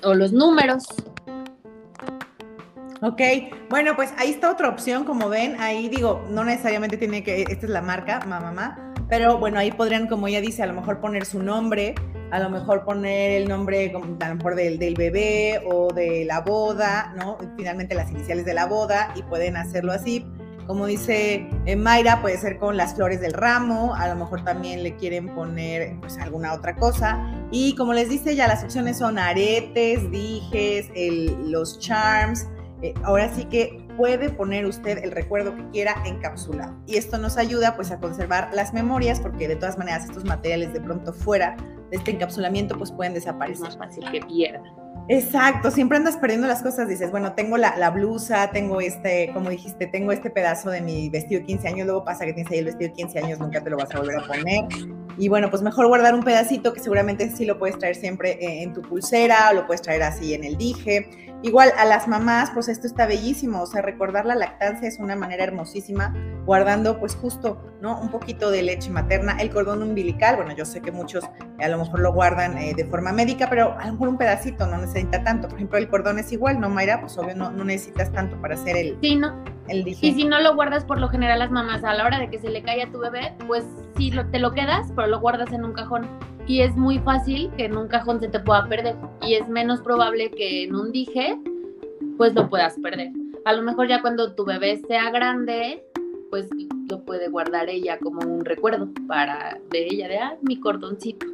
o 0.02 0.14
los 0.14 0.33
números. 0.33 0.85
Ok, 3.06 3.20
bueno, 3.68 3.96
pues 3.96 4.14
ahí 4.16 4.30
está 4.30 4.50
otra 4.50 4.70
opción, 4.70 5.04
como 5.04 5.28
ven, 5.28 5.61
ahí 5.61 5.90
digo, 5.90 6.25
no 6.30 6.42
necesariamente 6.42 6.96
tiene 6.96 7.23
que, 7.23 7.42
esta 7.42 7.66
es 7.66 7.68
la 7.70 7.82
marca, 7.82 8.20
mamá, 8.20 8.94
pero 9.11 9.37
bueno, 9.37 9.58
ahí 9.58 9.70
podrían, 9.70 10.06
como 10.06 10.26
ella 10.26 10.40
dice, 10.40 10.62
a 10.62 10.66
lo 10.66 10.73
mejor 10.73 11.02
poner 11.02 11.26
su 11.26 11.42
nombre, 11.42 11.94
a 12.30 12.38
lo 12.38 12.49
mejor 12.49 12.82
poner 12.87 13.42
el 13.42 13.46
nombre, 13.46 13.92
a 14.20 14.28
lo 14.30 14.34
mejor 14.37 14.54
del, 14.54 14.78
del 14.78 14.94
bebé 14.94 15.61
o 15.66 15.92
de 15.92 16.25
la 16.25 16.40
boda, 16.40 17.12
¿no? 17.14 17.37
Finalmente 17.58 17.94
las 17.94 18.11
iniciales 18.11 18.46
de 18.46 18.54
la 18.54 18.64
boda 18.64 19.12
y 19.14 19.23
pueden 19.23 19.58
hacerlo 19.58 19.92
así 19.92 20.25
como 20.66 20.87
dice 20.87 21.46
eh, 21.66 21.76
Mayra, 21.76 22.23
puede 22.23 22.38
ser 22.38 22.58
con 22.58 22.76
las 22.76 22.94
flores 22.94 23.20
del 23.20 23.34
ramo, 23.34 23.94
a 23.94 24.08
lo 24.08 24.16
mejor 24.16 24.44
también 24.44 24.82
le 24.82 24.96
quieren 24.96 25.28
poner 25.34 25.99
pues 26.00 26.16
alguna 26.18 26.54
otra 26.54 26.75
cosa. 26.76 27.18
Y 27.50 27.75
como 27.76 27.92
les 27.92 28.08
dice, 28.08 28.34
ya 28.34 28.49
las 28.49 28.64
opciones 28.64 28.99
son 28.99 29.18
aretes, 29.18 30.11
dijes, 30.11 30.90
los 31.44 31.78
charms. 31.80 32.49
Eh, 32.84 32.92
ahora 33.02 33.32
sí 33.34 33.46
que 33.46 33.82
puede 33.96 34.28
poner 34.28 34.66
usted 34.66 34.98
el 35.02 35.10
recuerdo 35.10 35.56
que 35.56 35.66
quiera 35.70 36.02
encapsulado. 36.04 36.76
Y 36.86 36.98
esto 36.98 37.16
nos 37.16 37.38
ayuda 37.38 37.76
pues 37.76 37.90
a 37.90 37.98
conservar 37.98 38.50
las 38.52 38.74
memorias 38.74 39.20
porque 39.20 39.48
de 39.48 39.56
todas 39.56 39.78
maneras 39.78 40.04
estos 40.04 40.26
materiales 40.26 40.74
de 40.74 40.82
pronto 40.82 41.14
fuera 41.14 41.56
de 41.90 41.96
este 41.96 42.10
encapsulamiento 42.10 42.76
pues 42.76 42.92
pueden 42.92 43.14
desaparecer. 43.14 43.68
Es 43.68 43.78
más 43.78 43.88
fácil 43.88 44.04
que 44.12 44.20
pierdan. 44.20 44.62
Exacto, 45.08 45.70
siempre 45.70 45.96
andas 45.96 46.18
perdiendo 46.18 46.46
las 46.46 46.62
cosas, 46.62 46.88
dices, 46.88 47.10
bueno, 47.10 47.34
tengo 47.34 47.58
la, 47.58 47.90
blusa, 47.90 48.50
tengo 48.50 48.80
este, 48.80 49.30
como 49.34 49.50
dijiste, 49.50 49.86
tengo 49.86 50.12
este 50.12 50.30
pedazo 50.30 50.70
de 50.70 50.80
mi 50.80 51.10
vestido 51.10 51.40
de 51.40 51.46
15 51.46 51.68
años, 51.68 51.86
luego 51.86 52.04
pasa 52.04 52.24
que 52.24 52.32
tienes 52.32 52.50
ahí 52.50 52.58
el 52.58 52.64
vestido 52.66 52.88
de 52.88 52.94
15 52.94 53.18
años, 53.18 53.38
nunca 53.38 53.62
te 53.62 53.68
lo 53.68 53.76
vas 53.76 53.94
a 53.94 53.98
volver 53.98 54.18
a 54.18 54.26
poner. 54.26 54.64
Y 55.18 55.28
bueno, 55.28 55.50
pues 55.50 55.62
mejor 55.62 55.88
guardar 55.88 56.14
un 56.14 56.22
pedacito 56.22 56.72
que 56.72 56.80
seguramente 56.80 57.30
sí 57.30 57.44
lo 57.44 57.58
puedes 57.58 57.78
traer 57.78 57.96
siempre 57.96 58.32
eh, 58.32 58.62
en 58.62 58.72
tu 58.72 58.80
pulsera 58.80 59.50
o 59.50 59.54
lo 59.54 59.66
puedes 59.66 59.82
traer 59.82 60.02
así 60.02 60.32
en 60.32 60.44
el 60.44 60.56
dije. 60.56 61.33
Igual 61.44 61.72
a 61.76 61.84
las 61.84 62.08
mamás, 62.08 62.50
pues 62.52 62.70
esto 62.70 62.86
está 62.86 63.06
bellísimo, 63.06 63.60
o 63.60 63.66
sea, 63.66 63.82
recordar 63.82 64.24
la 64.24 64.34
lactancia 64.34 64.88
es 64.88 64.98
una 64.98 65.14
manera 65.14 65.44
hermosísima, 65.44 66.14
guardando 66.46 66.98
pues 66.98 67.14
justo, 67.14 67.62
¿no? 67.82 68.00
Un 68.00 68.08
poquito 68.08 68.50
de 68.50 68.62
leche 68.62 68.88
materna, 68.88 69.36
el 69.38 69.50
cordón 69.50 69.82
umbilical, 69.82 70.36
bueno, 70.36 70.56
yo 70.56 70.64
sé 70.64 70.80
que 70.80 70.90
muchos 70.90 71.22
a 71.60 71.68
lo 71.68 71.76
mejor 71.76 72.00
lo 72.00 72.14
guardan 72.14 72.56
eh, 72.56 72.72
de 72.74 72.86
forma 72.86 73.12
médica, 73.12 73.50
pero 73.50 73.78
a 73.78 73.84
lo 73.84 73.92
mejor 73.92 74.08
un 74.08 74.16
pedacito 74.16 74.66
no 74.66 74.78
necesita 74.78 75.22
tanto. 75.22 75.48
Por 75.48 75.58
ejemplo, 75.58 75.76
el 75.76 75.88
cordón 75.90 76.18
es 76.18 76.32
igual, 76.32 76.60
¿no, 76.60 76.70
Mayra? 76.70 77.02
Pues 77.02 77.18
obvio 77.18 77.34
no, 77.34 77.50
necesitas 77.50 78.10
tanto 78.10 78.40
para 78.40 78.54
hacer 78.54 78.78
el... 78.78 78.96
Sí, 79.02 79.14
¿no? 79.14 79.44
El. 79.68 79.86
Y 79.86 79.94
si 79.94 80.24
no 80.24 80.40
lo 80.40 80.54
guardas 80.54 80.86
por 80.86 80.98
lo 80.98 81.08
general 81.10 81.40
las 81.40 81.50
mamás 81.50 81.84
a 81.84 81.92
la 81.92 82.06
hora 82.06 82.20
de 82.20 82.30
que 82.30 82.38
se 82.38 82.48
le 82.48 82.62
cae 82.62 82.84
a 82.84 82.90
tu 82.90 83.00
bebé, 83.00 83.34
pues 83.46 83.64
sí, 83.98 84.10
te 84.32 84.38
lo 84.38 84.52
quedas, 84.52 84.90
pero 84.96 85.08
lo 85.08 85.20
guardas 85.20 85.52
en 85.52 85.62
un 85.64 85.74
cajón 85.74 86.08
y 86.46 86.60
es 86.60 86.76
muy 86.76 86.98
fácil 86.98 87.50
que 87.56 87.66
en 87.66 87.76
un 87.76 87.88
cajón 87.88 88.20
se 88.20 88.28
te 88.28 88.40
pueda 88.40 88.68
perder 88.68 88.96
y 89.22 89.34
es 89.34 89.48
menos 89.48 89.80
probable 89.80 90.30
que 90.30 90.64
en 90.64 90.74
un 90.74 90.92
dije 90.92 91.38
pues 92.16 92.34
lo 92.34 92.48
puedas 92.48 92.78
perder. 92.78 93.10
A 93.44 93.52
lo 93.52 93.62
mejor 93.62 93.88
ya 93.88 94.00
cuando 94.00 94.34
tu 94.34 94.44
bebé 94.44 94.80
sea 94.86 95.10
grande, 95.10 95.84
pues 96.30 96.48
lo 96.88 97.04
puede 97.04 97.28
guardar 97.28 97.68
ella 97.68 97.98
como 97.98 98.20
un 98.20 98.44
recuerdo 98.44 98.88
para 99.06 99.58
de 99.70 99.86
ella, 99.86 100.08
de 100.08 100.18
ah, 100.18 100.36
mi 100.42 100.58
cordoncito. 100.58 101.26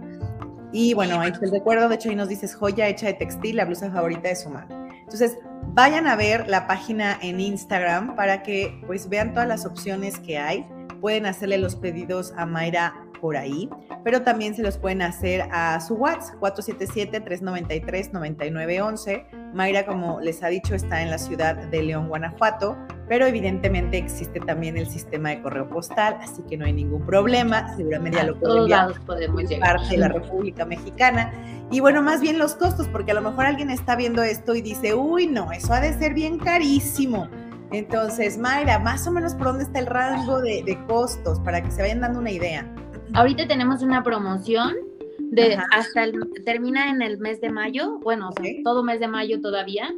Y 0.75 0.93
bueno, 0.93 1.21
ahí 1.21 1.31
está 1.31 1.47
el 1.47 1.53
recuerdo. 1.53 1.89
De 1.89 1.95
hecho, 1.95 2.11
ahí 2.11 2.17
nos 2.17 2.29
dices 2.29 2.55
joya 2.55 2.87
hecha 2.87 3.07
de 3.07 3.15
textil, 3.15 3.57
la 3.57 3.65
blusa 3.65 3.91
favorita 3.91 4.29
de 4.29 4.37
su 4.37 4.51
madre. 4.51 4.75
Entonces, 5.01 5.39
vayan 5.69 6.07
a 6.07 6.17
ver 6.17 6.47
la 6.49 6.67
página 6.67 7.19
en 7.23 7.41
Instagram 7.41 8.15
para 8.15 8.43
que 8.43 8.79
pues 8.87 9.09
vean 9.09 9.33
todas 9.33 9.49
las 9.49 9.65
opciones 9.65 10.19
que 10.19 10.37
hay 10.37 10.67
pueden 11.03 11.27
hacerle 11.27 11.59
los 11.59 11.77
pedidos 11.77 12.33
a 12.37 12.47
Mayra 12.47 12.95
por 13.21 13.37
ahí, 13.37 13.69
pero 14.05 14.23
también 14.23 14.55
se 14.55 14.63
los 14.63 14.79
pueden 14.79 15.03
hacer 15.03 15.43
a 15.53 15.79
su 15.81 15.95
WhatsApp 15.95 16.37
477-393-9911. 16.41 19.27
Mayra, 19.53 19.85
como 19.85 20.21
les 20.21 20.43
ha 20.43 20.49
dicho, 20.49 20.75
está 20.75 21.03
en 21.03 21.11
la 21.11 21.19
ciudad 21.19 21.57
de 21.57 21.83
León, 21.83 22.09
Guanajuato, 22.09 22.79
pero 23.09 23.27
evidentemente 23.27 23.99
existe 23.99 24.41
también 24.41 24.79
el 24.79 24.89
sistema 24.89 25.31
de 25.31 25.43
correo 25.43 25.69
postal, 25.69 26.19
así 26.21 26.43
que 26.49 26.57
no 26.57 26.67
hay 26.67 26.73
ningún 26.73 27.05
problema. 27.05 27.77
Seguramente 27.77 28.19
ya 28.19 28.25
lo 28.25 28.39
pueden 28.39 28.59
enviar 28.59 28.93
podemos 29.05 29.43
parte 29.61 29.89
de 29.91 29.97
la 29.99 30.09
República 30.09 30.65
Mexicana. 30.65 31.33
Y 31.71 31.81
bueno, 31.81 32.01
más 32.03 32.21
bien 32.21 32.39
los 32.39 32.55
costos, 32.55 32.87
porque 32.89 33.11
a 33.11 33.15
lo 33.15 33.23
mejor 33.23 33.47
alguien 33.47 33.71
está 33.71 33.97
viendo 33.97 34.23
esto 34.23 34.55
y 34.55 34.63
dice, 34.63 34.95
uy, 34.95 35.27
no, 35.27 35.51
eso 35.53 35.73
ha 35.73 35.81
de 35.81 35.99
ser 35.99 36.15
bien 36.15 36.39
carísimo. 36.39 37.29
Entonces, 37.73 38.39
Mayra, 38.39 38.79
más 38.79 39.07
o 39.07 39.11
menos 39.11 39.35
por 39.35 39.49
dónde 39.49 39.65
está 39.65 39.79
el 39.79 39.87
rango 39.87 40.41
de, 40.41 40.79
costos 40.87 41.41
para 41.41 41.63
que 41.63 41.71
se 41.71 41.83
vayan 41.83 42.01
dando 42.01 42.21
una 42.21 42.31
idea. 42.31 42.71
Ahorita 43.15 43.47
tenemos 43.47 43.83
una 43.83 44.03
promoción 44.03 44.75
de 45.19 45.59
hasta 45.71 46.05
el, 46.05 46.15
termina 46.45 46.91
en 46.91 47.03
el 47.03 47.19
mes 47.19 47.41
de 47.41 47.51
mayo, 47.51 47.99
bueno, 48.01 48.29
o 48.29 48.33
sea, 48.33 48.53
todo 48.65 48.83
mes 48.83 49.01
de 49.01 49.09
mayo 49.09 49.41
todavía, 49.41 49.91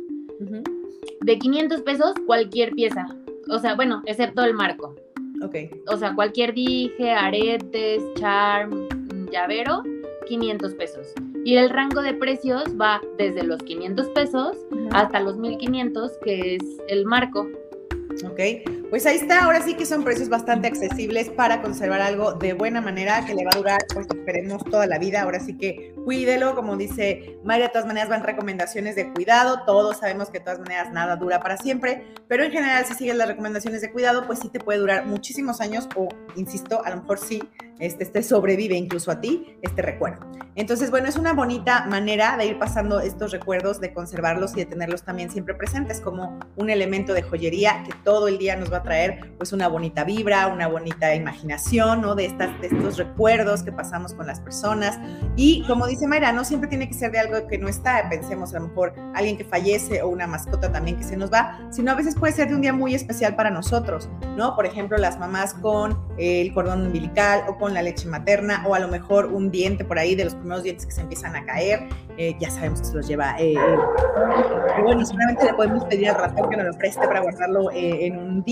de 1.20 1.38
500 1.38 1.82
pesos 1.82 2.14
cualquier 2.26 2.72
pieza, 2.72 3.06
o 3.48 3.58
sea, 3.58 3.74
bueno, 3.74 4.02
excepto 4.06 4.44
el 4.44 4.54
marco. 4.54 4.94
Ok. 5.42 5.54
O 5.88 5.96
sea, 5.96 6.14
cualquier 6.14 6.54
dije, 6.54 7.12
aretes, 7.12 8.02
charm, 8.14 8.88
llavero, 9.30 9.82
500 10.26 10.74
pesos. 10.74 11.12
Y 11.44 11.56
el 11.56 11.68
rango 11.68 12.00
de 12.00 12.14
precios 12.14 12.64
va 12.80 13.00
desde 13.18 13.42
los 13.42 13.62
500 13.62 14.08
pesos 14.08 14.56
hasta 14.92 15.20
los 15.20 15.36
1500, 15.36 16.12
que 16.24 16.56
es 16.56 16.62
el 16.88 17.04
marco. 17.04 17.46
Ok, 18.22 18.40
pues 18.94 19.06
ahí 19.06 19.16
está, 19.16 19.42
ahora 19.42 19.60
sí 19.60 19.74
que 19.74 19.86
son 19.86 20.04
precios 20.04 20.28
bastante 20.28 20.68
accesibles 20.68 21.28
para 21.28 21.60
conservar 21.60 22.00
algo 22.00 22.34
de 22.34 22.52
buena 22.52 22.80
manera 22.80 23.26
que 23.26 23.34
le 23.34 23.44
va 23.44 23.50
a 23.52 23.58
durar, 23.58 23.80
pues 23.92 24.06
esperemos 24.08 24.62
toda 24.62 24.86
la 24.86 25.00
vida, 25.00 25.22
ahora 25.22 25.40
sí 25.40 25.58
que 25.58 25.92
cuídelo, 26.04 26.54
como 26.54 26.76
dice 26.76 27.36
María, 27.42 27.64
de 27.64 27.72
todas 27.72 27.88
maneras 27.88 28.08
van 28.08 28.22
recomendaciones 28.22 28.94
de 28.94 29.12
cuidado, 29.12 29.64
todos 29.66 29.96
sabemos 29.96 30.30
que 30.30 30.38
de 30.38 30.44
todas 30.44 30.60
maneras 30.60 30.92
nada 30.92 31.16
dura 31.16 31.40
para 31.40 31.56
siempre, 31.56 32.06
pero 32.28 32.44
en 32.44 32.52
general 32.52 32.84
si 32.86 32.94
sigues 32.94 33.16
las 33.16 33.26
recomendaciones 33.26 33.80
de 33.80 33.90
cuidado, 33.90 34.28
pues 34.28 34.38
sí 34.38 34.48
te 34.48 34.60
puede 34.60 34.78
durar 34.78 35.06
muchísimos 35.06 35.60
años 35.60 35.88
o, 35.96 36.06
insisto, 36.36 36.84
a 36.84 36.90
lo 36.90 36.98
mejor 36.98 37.18
sí, 37.18 37.42
este, 37.80 38.04
este 38.04 38.22
sobrevive 38.22 38.76
incluso 38.76 39.10
a 39.10 39.20
ti, 39.20 39.58
este 39.62 39.82
recuerdo. 39.82 40.24
Entonces, 40.56 40.90
bueno, 40.90 41.08
es 41.08 41.16
una 41.16 41.32
bonita 41.32 41.84
manera 41.86 42.36
de 42.36 42.46
ir 42.46 42.58
pasando 42.58 43.00
estos 43.00 43.32
recuerdos, 43.32 43.80
de 43.80 43.92
conservarlos 43.92 44.52
y 44.52 44.58
de 44.58 44.66
tenerlos 44.66 45.02
también 45.02 45.30
siempre 45.30 45.54
presentes 45.54 46.00
como 46.00 46.38
un 46.54 46.70
elemento 46.70 47.12
de 47.12 47.22
joyería 47.22 47.82
que 47.84 47.92
todo 48.04 48.28
el 48.28 48.38
día 48.38 48.54
nos 48.54 48.72
va 48.72 48.78
a 48.78 48.82
traer 48.84 49.34
pues 49.36 49.52
una 49.52 49.68
bonita 49.68 50.04
vibra, 50.04 50.46
una 50.46 50.68
bonita 50.68 51.14
imaginación, 51.14 52.02
¿no? 52.02 52.14
De, 52.14 52.26
estas, 52.26 52.60
de 52.60 52.68
estos 52.68 52.98
recuerdos 52.98 53.62
que 53.62 53.72
pasamos 53.72 54.14
con 54.14 54.26
las 54.26 54.40
personas. 54.40 54.98
Y 55.36 55.64
como 55.66 55.86
dice 55.86 56.06
Mayra, 56.06 56.32
no 56.32 56.44
siempre 56.44 56.68
tiene 56.68 56.86
que 56.86 56.94
ser 56.94 57.10
de 57.10 57.18
algo 57.18 57.46
que 57.48 57.58
no 57.58 57.68
está, 57.68 58.08
pensemos 58.08 58.54
a 58.54 58.60
lo 58.60 58.68
mejor 58.68 58.94
alguien 59.14 59.36
que 59.36 59.44
fallece 59.44 60.02
o 60.02 60.08
una 60.08 60.26
mascota 60.26 60.70
también 60.70 60.96
que 60.96 61.04
se 61.04 61.16
nos 61.16 61.32
va, 61.32 61.58
sino 61.70 61.90
a 61.90 61.94
veces 61.94 62.14
puede 62.14 62.32
ser 62.32 62.48
de 62.48 62.54
un 62.54 62.60
día 62.60 62.72
muy 62.72 62.94
especial 62.94 63.34
para 63.34 63.50
nosotros, 63.50 64.08
¿no? 64.36 64.54
Por 64.54 64.66
ejemplo, 64.66 64.96
las 64.98 65.18
mamás 65.18 65.54
con 65.54 65.98
el 66.18 66.52
cordón 66.52 66.86
umbilical 66.86 67.44
o 67.48 67.56
con 67.56 67.74
la 67.74 67.82
leche 67.82 68.06
materna 68.08 68.64
o 68.66 68.74
a 68.74 68.78
lo 68.78 68.88
mejor 68.88 69.26
un 69.26 69.50
diente 69.50 69.84
por 69.84 69.98
ahí 69.98 70.14
de 70.14 70.24
los 70.24 70.34
primeros 70.34 70.62
dientes 70.62 70.86
que 70.86 70.92
se 70.92 71.00
empiezan 71.00 71.34
a 71.36 71.44
caer, 71.44 71.88
eh, 72.16 72.36
ya 72.38 72.50
sabemos 72.50 72.80
que 72.80 72.86
se 72.86 72.94
los 72.94 73.08
lleva. 73.08 73.36
Eh, 73.38 73.54
bueno, 74.82 75.04
solamente 75.04 75.44
le 75.46 75.54
podemos 75.54 75.84
pedir 75.86 76.10
al 76.10 76.16
ratón 76.16 76.48
que 76.50 76.56
nos 76.56 76.66
lo 76.66 76.78
preste 76.78 77.06
para 77.06 77.20
guardarlo 77.20 77.70
eh, 77.70 78.06
en 78.06 78.18
un 78.18 78.42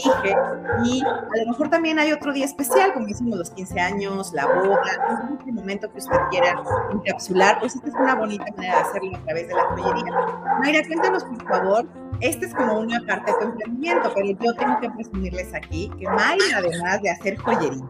y 0.84 1.02
a 1.02 1.44
lo 1.44 1.50
mejor 1.50 1.68
también 1.68 1.98
hay 1.98 2.12
otro 2.12 2.32
día 2.32 2.44
especial, 2.44 2.92
como 2.92 3.06
decimos 3.06 3.38
los 3.38 3.50
15 3.50 3.80
años, 3.80 4.32
la 4.32 4.46
boda, 4.46 5.28
un 5.46 5.54
momento 5.54 5.90
que 5.92 5.98
usted 5.98 6.16
quiera 6.30 6.62
encapsular, 6.92 7.60
pues 7.60 7.74
esta 7.74 7.88
es 7.88 7.94
una 7.94 8.14
bonita 8.14 8.44
manera 8.56 8.76
de 8.76 8.82
hacerlo 8.82 9.16
a 9.16 9.20
través 9.24 9.48
de 9.48 9.54
la 9.54 9.64
joyería. 9.64 10.12
Mayra, 10.60 10.86
cuéntanos 10.86 11.24
por 11.24 11.48
favor, 11.48 11.86
esta 12.20 12.46
es 12.46 12.54
como 12.54 12.78
una 12.78 13.00
parte 13.06 13.32
de 13.32 13.38
tu 13.38 13.44
emprendimiento, 13.44 14.12
pero 14.14 14.28
yo 14.28 14.54
tengo 14.54 14.80
que 14.80 14.90
presumirles 14.90 15.54
aquí 15.54 15.90
que 15.98 16.06
Mayra, 16.06 16.58
además 16.58 17.02
de 17.02 17.10
hacer 17.10 17.36
joyería, 17.36 17.88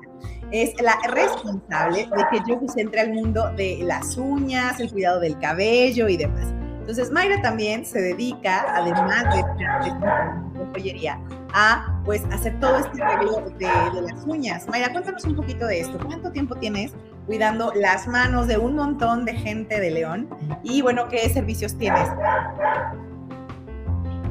es 0.53 0.81
la 0.81 0.97
responsable 1.11 2.09
de 2.15 2.27
que 2.31 2.43
yo 2.47 2.61
entre 2.77 3.01
al 3.01 3.13
mundo 3.13 3.51
de 3.57 3.81
las 3.83 4.17
uñas, 4.17 4.79
el 4.81 4.91
cuidado 4.91 5.21
del 5.21 5.39
cabello 5.39 6.09
y 6.09 6.17
demás. 6.17 6.47
Entonces, 6.81 7.11
Mayra 7.11 7.41
también 7.41 7.87
se 7.87 8.01
dedica, 8.01 8.65
además 8.75 9.25
de, 9.35 9.43
de, 9.85 10.67
joyería, 10.73 11.19
a 11.55 12.01
pues 12.05 12.25
hacer 12.27 12.59
todo 12.61 12.77
este 12.77 13.03
arreglo 13.03 13.41
de, 13.59 14.03
las 14.03 14.25
uñas. 14.27 14.69
Mayra, 14.69 14.91
cuéntanos 14.93 15.25
un 15.25 15.37
poquito 15.37 15.67
de 15.67 15.81
esto. 15.81 15.99
¿Cuánto 16.05 16.31
tiempo 16.33 16.55
tienes 16.57 16.93
cuidando 17.27 17.73
las 17.75 18.07
manos 18.09 18.47
de 18.49 18.59
un 18.59 18.75
montón 18.75 19.25
de 19.25 19.35
gente 19.35 19.81
de 19.81 19.91
León? 19.91 20.29
Y 20.63 20.83
bueno, 20.83 21.09
¿qué 21.09 21.29
servicios 21.29 21.77
tienes? 21.77 22.09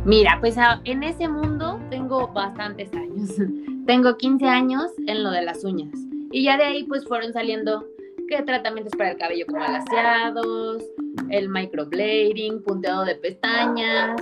Mira, 0.05 0.37
pues 0.39 0.55
en 0.83 1.03
ese 1.03 1.27
mundo 1.27 1.79
tengo 1.89 2.27
bastantes 2.29 2.91
años. 2.93 3.29
tengo 3.85 4.17
15 4.17 4.45
años 4.45 4.91
en 5.07 5.23
lo 5.23 5.31
de 5.31 5.43
las 5.43 5.63
uñas. 5.63 5.93
Y 6.31 6.43
ya 6.43 6.57
de 6.57 6.63
ahí 6.63 6.83
pues 6.85 7.05
fueron 7.05 7.33
saliendo 7.33 7.85
que 8.27 8.41
tratamientos 8.43 8.93
para 8.97 9.11
el 9.11 9.17
cabello 9.17 9.45
como 9.45 9.63
alaciados, 9.63 10.83
el 11.29 11.49
microblading, 11.49 12.63
punteado 12.63 13.03
de 13.03 13.15
pestañas, 13.15 14.21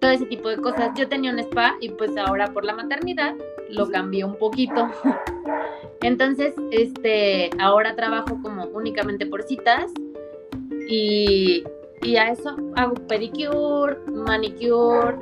todo 0.00 0.10
ese 0.10 0.26
tipo 0.26 0.48
de 0.48 0.56
cosas. 0.56 0.90
Yo 0.96 1.08
tenía 1.08 1.30
un 1.30 1.38
spa 1.38 1.76
y 1.80 1.90
pues 1.90 2.16
ahora 2.16 2.52
por 2.52 2.64
la 2.64 2.74
maternidad 2.74 3.34
lo 3.68 3.88
cambié 3.90 4.24
un 4.24 4.36
poquito. 4.36 4.90
Entonces, 6.02 6.54
este, 6.70 7.50
ahora 7.60 7.94
trabajo 7.94 8.38
como 8.42 8.64
únicamente 8.64 9.26
por 9.26 9.42
citas 9.42 9.92
y, 10.88 11.62
y 12.02 12.16
a 12.16 12.30
eso 12.30 12.56
hago 12.76 12.94
pedicure, 13.06 13.98
manicure, 14.06 15.16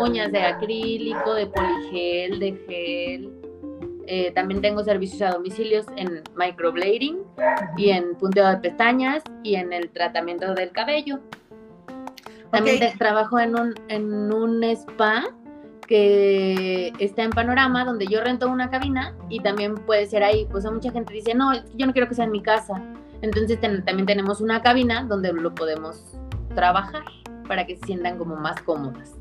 uñas 0.00 0.30
de 0.30 0.40
acrílico, 0.40 1.34
de 1.34 1.46
poligel, 1.46 2.38
de 2.38 2.52
gel, 2.66 3.40
eh, 4.12 4.32
también 4.32 4.60
tengo 4.60 4.82
servicios 4.82 5.22
a 5.22 5.30
domicilios 5.30 5.86
en 5.94 6.24
microblading 6.34 7.18
y 7.76 7.90
en 7.90 8.16
punteo 8.16 8.48
de 8.48 8.56
pestañas 8.56 9.22
y 9.44 9.54
en 9.54 9.72
el 9.72 9.88
tratamiento 9.90 10.52
del 10.52 10.72
cabello. 10.72 11.20
También 12.50 12.98
trabajo 12.98 13.38
en 13.38 13.58
un, 13.58 13.74
en 13.88 14.32
un 14.32 14.62
spa 14.64 15.24
que 15.86 16.92
está 16.98 17.24
en 17.24 17.30
Panorama, 17.30 17.84
donde 17.84 18.06
yo 18.06 18.20
rento 18.20 18.48
una 18.48 18.70
cabina 18.70 19.14
y 19.28 19.40
también 19.40 19.74
puede 19.74 20.06
ser 20.06 20.22
ahí. 20.22 20.46
Pues 20.50 20.64
mucha 20.70 20.92
gente 20.92 21.12
dice, 21.12 21.34
no, 21.34 21.52
yo 21.74 21.86
no 21.86 21.92
quiero 21.92 22.08
que 22.08 22.14
sea 22.14 22.24
en 22.24 22.30
mi 22.30 22.42
casa. 22.42 22.82
Entonces 23.22 23.60
también 23.60 24.06
tenemos 24.06 24.40
una 24.40 24.62
cabina 24.62 25.04
donde 25.04 25.32
lo 25.32 25.54
podemos 25.54 26.16
trabajar 26.54 27.02
para 27.46 27.66
que 27.66 27.76
se 27.76 27.86
sientan 27.86 28.18
como 28.18 28.36
más 28.36 28.60
cómodas. 28.62 29.19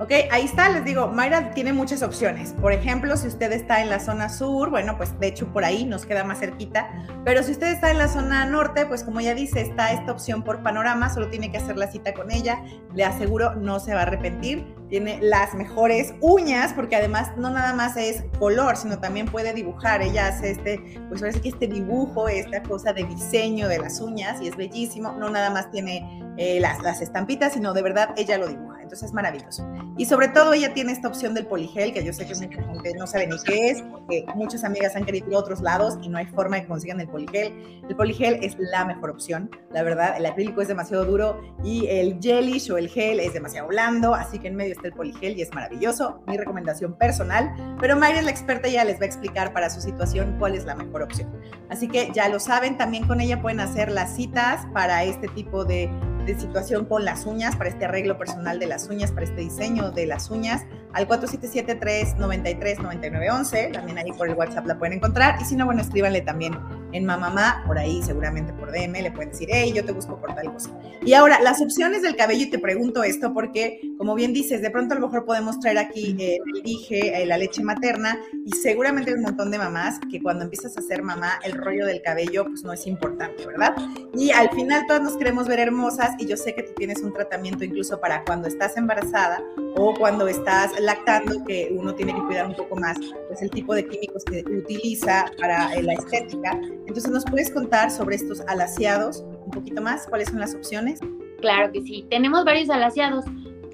Ok, 0.00 0.12
ahí 0.30 0.46
está, 0.46 0.70
les 0.70 0.82
digo, 0.82 1.08
Mayra 1.08 1.50
tiene 1.50 1.74
muchas 1.74 2.02
opciones. 2.02 2.54
Por 2.58 2.72
ejemplo, 2.72 3.18
si 3.18 3.26
usted 3.26 3.52
está 3.52 3.82
en 3.82 3.90
la 3.90 4.00
zona 4.00 4.30
sur, 4.30 4.70
bueno, 4.70 4.96
pues 4.96 5.20
de 5.20 5.26
hecho 5.26 5.52
por 5.52 5.62
ahí 5.62 5.84
nos 5.84 6.06
queda 6.06 6.24
más 6.24 6.38
cerquita. 6.38 6.88
Pero 7.22 7.42
si 7.42 7.52
usted 7.52 7.66
está 7.66 7.90
en 7.90 7.98
la 7.98 8.08
zona 8.08 8.46
norte, 8.46 8.86
pues 8.86 9.04
como 9.04 9.20
ya 9.20 9.34
dice, 9.34 9.60
está 9.60 9.92
esta 9.92 10.10
opción 10.10 10.42
por 10.42 10.62
panorama, 10.62 11.10
solo 11.10 11.28
tiene 11.28 11.52
que 11.52 11.58
hacer 11.58 11.76
la 11.76 11.86
cita 11.86 12.14
con 12.14 12.30
ella. 12.30 12.62
Le 12.94 13.04
aseguro, 13.04 13.56
no 13.56 13.78
se 13.78 13.92
va 13.92 14.00
a 14.00 14.02
arrepentir. 14.04 14.74
Tiene 14.88 15.18
las 15.20 15.52
mejores 15.52 16.14
uñas, 16.22 16.72
porque 16.72 16.96
además 16.96 17.36
no 17.36 17.50
nada 17.50 17.74
más 17.74 17.98
es 17.98 18.24
color, 18.38 18.78
sino 18.78 19.00
también 19.00 19.26
puede 19.26 19.52
dibujar. 19.52 20.00
Ella 20.00 20.28
hace 20.28 20.52
este, 20.52 20.98
pues 21.10 21.20
parece 21.20 21.42
que 21.42 21.50
este 21.50 21.66
dibujo, 21.66 22.26
esta 22.26 22.62
cosa 22.62 22.94
de 22.94 23.04
diseño 23.04 23.68
de 23.68 23.78
las 23.78 24.00
uñas 24.00 24.40
y 24.40 24.48
es 24.48 24.56
bellísimo. 24.56 25.12
No 25.12 25.28
nada 25.28 25.50
más 25.50 25.70
tiene 25.70 26.22
eh, 26.38 26.58
las, 26.58 26.80
las 26.80 27.02
estampitas, 27.02 27.52
sino 27.52 27.74
de 27.74 27.82
verdad 27.82 28.14
ella 28.16 28.38
lo 28.38 28.48
dibuja 28.48 28.69
entonces 28.90 29.08
es 29.08 29.14
maravilloso. 29.14 29.64
Y 29.96 30.04
sobre 30.06 30.28
todo 30.28 30.52
ella 30.52 30.74
tiene 30.74 30.90
esta 30.90 31.06
opción 31.06 31.32
del 31.32 31.46
poligel, 31.46 31.92
que 31.92 32.04
yo 32.04 32.12
sé 32.12 32.26
que 32.26 32.34
mucha 32.34 32.90
no 32.98 33.06
sabe 33.06 33.28
ni 33.28 33.38
qué 33.44 33.70
es, 33.70 33.82
porque 33.82 34.24
muchas 34.34 34.64
amigas 34.64 34.96
han 34.96 35.04
querido 35.04 35.28
ir 35.28 35.34
a 35.34 35.38
otros 35.38 35.60
lados 35.60 35.96
y 36.02 36.08
no 36.08 36.18
hay 36.18 36.26
forma 36.26 36.56
de 36.56 36.62
que 36.62 36.68
consigan 36.68 37.00
el 37.00 37.08
poligel. 37.08 37.82
El 37.88 37.94
poligel 37.94 38.38
es 38.42 38.56
la 38.58 38.84
mejor 38.84 39.10
opción, 39.10 39.48
la 39.70 39.84
verdad, 39.84 40.16
el 40.16 40.26
acrílico 40.26 40.60
es 40.60 40.68
demasiado 40.68 41.04
duro 41.04 41.40
y 41.62 41.86
el 41.86 42.18
gelish 42.20 42.70
o 42.72 42.78
el 42.78 42.88
gel 42.88 43.20
es 43.20 43.32
demasiado 43.32 43.68
blando, 43.68 44.14
así 44.14 44.40
que 44.40 44.48
en 44.48 44.56
medio 44.56 44.72
está 44.72 44.88
el 44.88 44.94
poligel 44.94 45.38
y 45.38 45.42
es 45.42 45.54
maravilloso, 45.54 46.20
mi 46.26 46.36
recomendación 46.36 46.94
personal, 46.94 47.76
pero 47.80 47.96
Mayra 47.96 48.18
es 48.18 48.24
la 48.24 48.32
experta 48.32 48.66
y 48.66 48.72
ya 48.72 48.84
les 48.84 48.98
va 48.98 49.04
a 49.04 49.06
explicar 49.06 49.52
para 49.52 49.70
su 49.70 49.80
situación 49.80 50.36
cuál 50.38 50.56
es 50.56 50.64
la 50.64 50.74
mejor 50.74 51.02
opción. 51.02 51.30
Así 51.68 51.86
que 51.86 52.10
ya 52.12 52.28
lo 52.28 52.40
saben, 52.40 52.76
también 52.76 53.06
con 53.06 53.20
ella 53.20 53.40
pueden 53.40 53.60
hacer 53.60 53.92
las 53.92 54.16
citas 54.16 54.66
para 54.72 55.04
este 55.04 55.28
tipo 55.28 55.64
de 55.64 55.88
de 56.34 56.40
situación 56.40 56.84
con 56.84 57.04
las 57.04 57.26
uñas, 57.26 57.56
para 57.56 57.70
este 57.70 57.84
arreglo 57.84 58.18
personal 58.18 58.58
de 58.58 58.66
las 58.66 58.88
uñas, 58.88 59.12
para 59.12 59.24
este 59.24 59.40
diseño 59.40 59.90
de 59.90 60.06
las 60.06 60.30
uñas, 60.30 60.62
al 60.92 61.08
477-393-9911. 61.08 63.72
También 63.72 63.98
ahí 63.98 64.12
por 64.12 64.28
el 64.28 64.34
WhatsApp 64.34 64.66
la 64.66 64.78
pueden 64.78 64.98
encontrar. 64.98 65.40
Y 65.40 65.44
si 65.44 65.56
no, 65.56 65.66
bueno, 65.66 65.80
escríbanle 65.80 66.20
también 66.20 66.54
en 66.92 67.04
Mamamá, 67.04 67.62
por 67.66 67.78
ahí 67.78 68.02
seguramente 68.02 68.52
por 68.52 68.72
DM, 68.72 69.02
le 69.02 69.10
pueden 69.10 69.30
decir, 69.30 69.48
hey, 69.50 69.72
yo 69.74 69.84
te 69.84 69.92
busco 69.92 70.16
por 70.20 70.34
tal 70.34 70.52
cosa. 70.52 70.70
Y 71.02 71.14
ahora, 71.14 71.40
las 71.40 71.60
opciones 71.60 72.02
del 72.02 72.16
cabello, 72.16 72.44
y 72.44 72.50
te 72.50 72.58
pregunto 72.58 73.02
esto 73.02 73.32
porque, 73.32 73.80
como 73.98 74.14
bien 74.14 74.32
dices, 74.32 74.62
de 74.62 74.70
pronto 74.70 74.94
a 74.94 74.98
lo 74.98 75.06
mejor 75.06 75.24
podemos 75.24 75.58
traer 75.60 75.78
aquí 75.78 76.16
eh, 76.18 76.38
el 76.54 76.62
dije, 76.62 77.22
eh, 77.22 77.26
la 77.26 77.38
leche 77.38 77.62
materna, 77.62 78.18
y 78.44 78.52
seguramente 78.52 79.10
hay 79.10 79.16
un 79.16 79.22
montón 79.22 79.50
de 79.50 79.58
mamás 79.58 79.98
que 80.10 80.20
cuando 80.20 80.44
empiezas 80.44 80.76
a 80.76 80.82
ser 80.82 81.02
mamá, 81.02 81.38
el 81.44 81.52
rollo 81.52 81.86
del 81.86 82.02
cabello, 82.02 82.44
pues 82.44 82.64
no 82.64 82.72
es 82.72 82.86
importante, 82.86 83.46
¿verdad? 83.46 83.74
Y 84.14 84.30
al 84.30 84.50
final 84.50 84.86
todas 84.86 85.02
nos 85.02 85.16
queremos 85.16 85.48
ver 85.48 85.60
hermosas, 85.60 86.10
y 86.18 86.26
yo 86.26 86.36
sé 86.36 86.54
que 86.54 86.62
tú 86.62 86.72
tienes 86.76 87.02
un 87.02 87.12
tratamiento 87.12 87.64
incluso 87.64 88.00
para 88.00 88.24
cuando 88.24 88.48
estás 88.48 88.76
embarazada 88.76 89.42
o 89.76 89.94
cuando 89.94 90.28
estás 90.28 90.78
lactando, 90.80 91.44
que 91.44 91.68
uno 91.72 91.94
tiene 91.94 92.14
que 92.14 92.22
cuidar 92.22 92.46
un 92.46 92.54
poco 92.54 92.76
más, 92.76 92.98
pues 93.28 93.42
el 93.42 93.50
tipo 93.50 93.74
de 93.74 93.86
químicos 93.86 94.24
que 94.24 94.40
utiliza 94.40 95.26
para 95.38 95.74
eh, 95.74 95.82
la 95.82 95.94
estética. 95.94 96.58
Entonces, 96.90 97.12
¿nos 97.12 97.24
puedes 97.24 97.52
contar 97.52 97.88
sobre 97.92 98.16
estos 98.16 98.40
alaciados 98.48 99.24
un 99.44 99.52
poquito 99.52 99.80
más? 99.80 100.08
¿Cuáles 100.08 100.28
son 100.28 100.40
las 100.40 100.56
opciones? 100.56 100.98
Claro 101.40 101.70
que 101.70 101.82
sí. 101.82 102.04
Tenemos 102.10 102.44
varios 102.44 102.68
alaciados. 102.68 103.24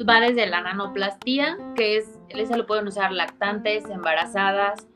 Va 0.06 0.20
desde 0.20 0.46
la 0.46 0.60
nanoplastía, 0.60 1.56
que 1.76 1.96
es, 1.96 2.04
ese 2.28 2.54
lo 2.58 2.66
pueden 2.66 2.86
usar 2.86 3.12
lactantes, 3.12 3.86
embarazadas 3.86 4.86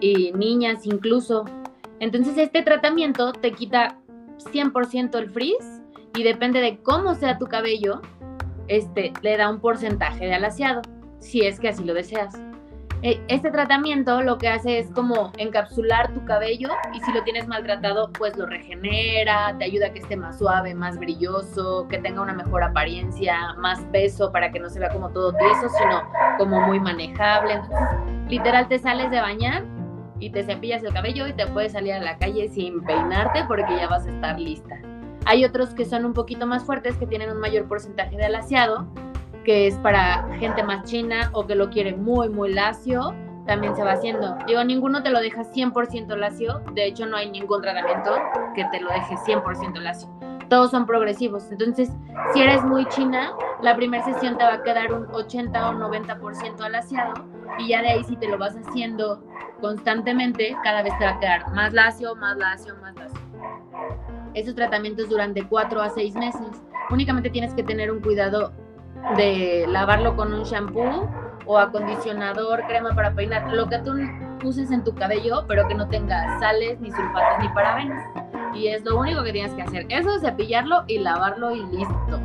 y 0.00 0.32
niñas 0.32 0.86
incluso. 0.86 1.44
Entonces, 2.00 2.36
este 2.36 2.62
tratamiento 2.62 3.30
te 3.30 3.52
quita 3.52 3.96
100% 4.38 5.16
el 5.16 5.30
frizz 5.30 5.80
y 6.16 6.24
depende 6.24 6.60
de 6.60 6.78
cómo 6.78 7.14
sea 7.14 7.38
tu 7.38 7.46
cabello, 7.46 8.02
este, 8.66 9.12
le 9.22 9.36
da 9.36 9.48
un 9.48 9.60
porcentaje 9.60 10.26
de 10.26 10.34
alaciado, 10.34 10.82
si 11.20 11.46
es 11.46 11.60
que 11.60 11.68
así 11.68 11.84
lo 11.84 11.94
deseas. 11.94 12.34
Eh, 13.02 13.20
este 13.28 13.52
tratamiento 13.52 14.22
lo 14.22 14.38
que 14.38 14.48
hace 14.48 14.80
es 14.80 14.90
como 14.90 15.32
encapsular 15.36 16.12
tu 16.12 16.24
cabello 16.24 16.68
y 16.92 17.00
si 17.00 17.12
lo 17.12 17.22
tienes 17.22 17.46
maltratado, 17.46 18.10
pues 18.12 18.36
lo 18.36 18.46
regenera, 18.46 19.54
te 19.56 19.66
ayuda 19.66 19.86
a 19.86 19.92
que 19.92 20.00
esté 20.00 20.16
más 20.16 20.38
suave, 20.38 20.74
más 20.74 20.98
brilloso, 20.98 21.86
que 21.88 21.98
tenga 21.98 22.22
una 22.22 22.34
mejor 22.34 22.64
apariencia, 22.64 23.54
más 23.58 23.80
peso 23.92 24.32
para 24.32 24.50
que 24.50 24.58
no 24.58 24.68
se 24.68 24.80
vea 24.80 24.88
como 24.88 25.10
todo 25.10 25.32
tieso, 25.32 25.68
sino 25.78 26.02
como 26.38 26.60
muy 26.62 26.80
manejable. 26.80 27.54
Entonces, 27.54 27.88
literal 28.28 28.66
te 28.66 28.80
sales 28.80 29.12
de 29.12 29.20
bañar 29.20 29.64
y 30.18 30.30
te 30.30 30.42
cepillas 30.42 30.82
el 30.82 30.92
cabello 30.92 31.28
y 31.28 31.32
te 31.34 31.46
puedes 31.46 31.72
salir 31.72 31.92
a 31.92 32.00
la 32.00 32.18
calle 32.18 32.48
sin 32.48 32.82
peinarte 32.82 33.44
porque 33.46 33.76
ya 33.76 33.86
vas 33.86 34.06
a 34.06 34.10
estar 34.10 34.40
lista. 34.40 34.76
Hay 35.24 35.44
otros 35.44 35.70
que 35.70 35.84
son 35.84 36.04
un 36.04 36.14
poquito 36.14 36.46
más 36.46 36.64
fuertes, 36.64 36.96
que 36.96 37.06
tienen 37.06 37.30
un 37.30 37.38
mayor 37.38 37.68
porcentaje 37.68 38.16
de 38.16 38.24
alaciado, 38.24 38.88
que 39.48 39.66
es 39.66 39.78
para 39.78 40.28
gente 40.38 40.62
más 40.62 40.84
china 40.84 41.30
o 41.32 41.46
que 41.46 41.54
lo 41.54 41.70
quiere 41.70 41.96
muy, 41.96 42.28
muy 42.28 42.52
lacio, 42.52 43.14
también 43.46 43.74
se 43.74 43.82
va 43.82 43.92
haciendo. 43.92 44.36
Digo, 44.46 44.62
ninguno 44.62 45.02
te 45.02 45.08
lo 45.08 45.20
deja 45.20 45.42
100% 45.42 46.14
lacio, 46.16 46.60
de 46.74 46.84
hecho 46.84 47.06
no 47.06 47.16
hay 47.16 47.30
ningún 47.30 47.62
tratamiento 47.62 48.14
que 48.54 48.66
te 48.66 48.78
lo 48.78 48.90
deje 48.90 49.14
100% 49.14 49.80
lacio. 49.80 50.10
Todos 50.50 50.70
son 50.70 50.84
progresivos. 50.84 51.50
Entonces, 51.50 51.90
si 52.34 52.42
eres 52.42 52.62
muy 52.62 52.84
china, 52.90 53.32
la 53.62 53.74
primera 53.74 54.04
sesión 54.04 54.36
te 54.36 54.44
va 54.44 54.52
a 54.52 54.62
quedar 54.62 54.92
un 54.92 55.06
80 55.14 55.70
o 55.70 55.72
90% 55.72 56.60
alaciado 56.60 57.14
y 57.58 57.68
ya 57.68 57.80
de 57.80 57.88
ahí 57.88 58.04
si 58.04 58.16
te 58.16 58.28
lo 58.28 58.36
vas 58.36 58.54
haciendo 58.54 59.24
constantemente, 59.62 60.54
cada 60.62 60.82
vez 60.82 60.92
te 60.98 61.06
va 61.06 61.12
a 61.12 61.20
quedar 61.20 61.54
más 61.54 61.72
lacio, 61.72 62.14
más 62.16 62.36
lacio, 62.36 62.76
más 62.82 62.94
lacio. 62.96 63.18
Esos 64.34 64.54
tratamientos 64.54 65.08
duran 65.08 65.32
de 65.32 65.48
4 65.48 65.80
a 65.80 65.88
6 65.88 66.16
meses. 66.16 66.62
Únicamente 66.90 67.30
tienes 67.30 67.54
que 67.54 67.62
tener 67.62 67.90
un 67.90 68.02
cuidado 68.02 68.52
de 69.16 69.66
lavarlo 69.68 70.16
con 70.16 70.32
un 70.32 70.44
shampoo 70.44 71.08
o 71.46 71.58
acondicionador, 71.58 72.62
crema 72.66 72.94
para 72.94 73.12
peinar, 73.14 73.52
lo 73.52 73.68
que 73.68 73.78
tú 73.78 73.94
uses 74.44 74.70
en 74.70 74.84
tu 74.84 74.94
cabello, 74.94 75.44
pero 75.48 75.66
que 75.66 75.74
no 75.74 75.88
tenga 75.88 76.38
sales, 76.38 76.78
ni 76.80 76.90
sulfatos, 76.90 77.38
ni 77.40 77.48
parabenos. 77.48 78.02
Y 78.54 78.68
es 78.68 78.84
lo 78.84 78.98
único 78.98 79.22
que 79.22 79.32
tienes 79.32 79.54
que 79.54 79.62
hacer. 79.62 79.86
Eso 79.88 80.14
es 80.14 80.20
cepillarlo 80.20 80.84
y 80.86 80.98
lavarlo 80.98 81.54
y 81.54 81.64
listo. 81.66 82.20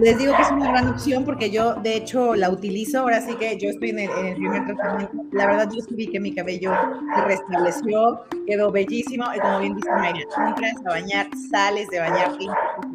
Les 0.00 0.16
digo 0.16 0.34
que 0.34 0.42
es 0.42 0.50
una 0.50 0.70
gran 0.70 0.88
opción 0.88 1.26
porque 1.26 1.50
yo, 1.50 1.74
de 1.74 1.96
hecho, 1.96 2.34
la 2.34 2.48
utilizo. 2.48 3.00
Ahora 3.00 3.20
sí 3.20 3.34
que 3.34 3.58
yo 3.58 3.68
estoy 3.68 3.90
en 3.90 3.98
el, 3.98 4.34
primer 4.34 4.64
tratamiento. 4.64 5.16
La 5.32 5.46
verdad, 5.46 5.68
yo 5.70 5.82
sí 5.82 5.94
vi 5.94 6.06
que 6.06 6.18
mi 6.18 6.34
cabello 6.34 6.72
se 7.14 7.20
restableció, 7.22 8.20
quedó 8.46 8.72
bellísimo. 8.72 9.24
Y 9.36 9.40
como 9.40 9.58
bien 9.58 9.76
dice 9.76 9.90
Mayra, 9.90 10.20
entras 10.20 10.74
a 10.86 10.88
bañar, 10.88 11.26
sales 11.50 11.88
de 11.90 11.98
bañar, 11.98 12.32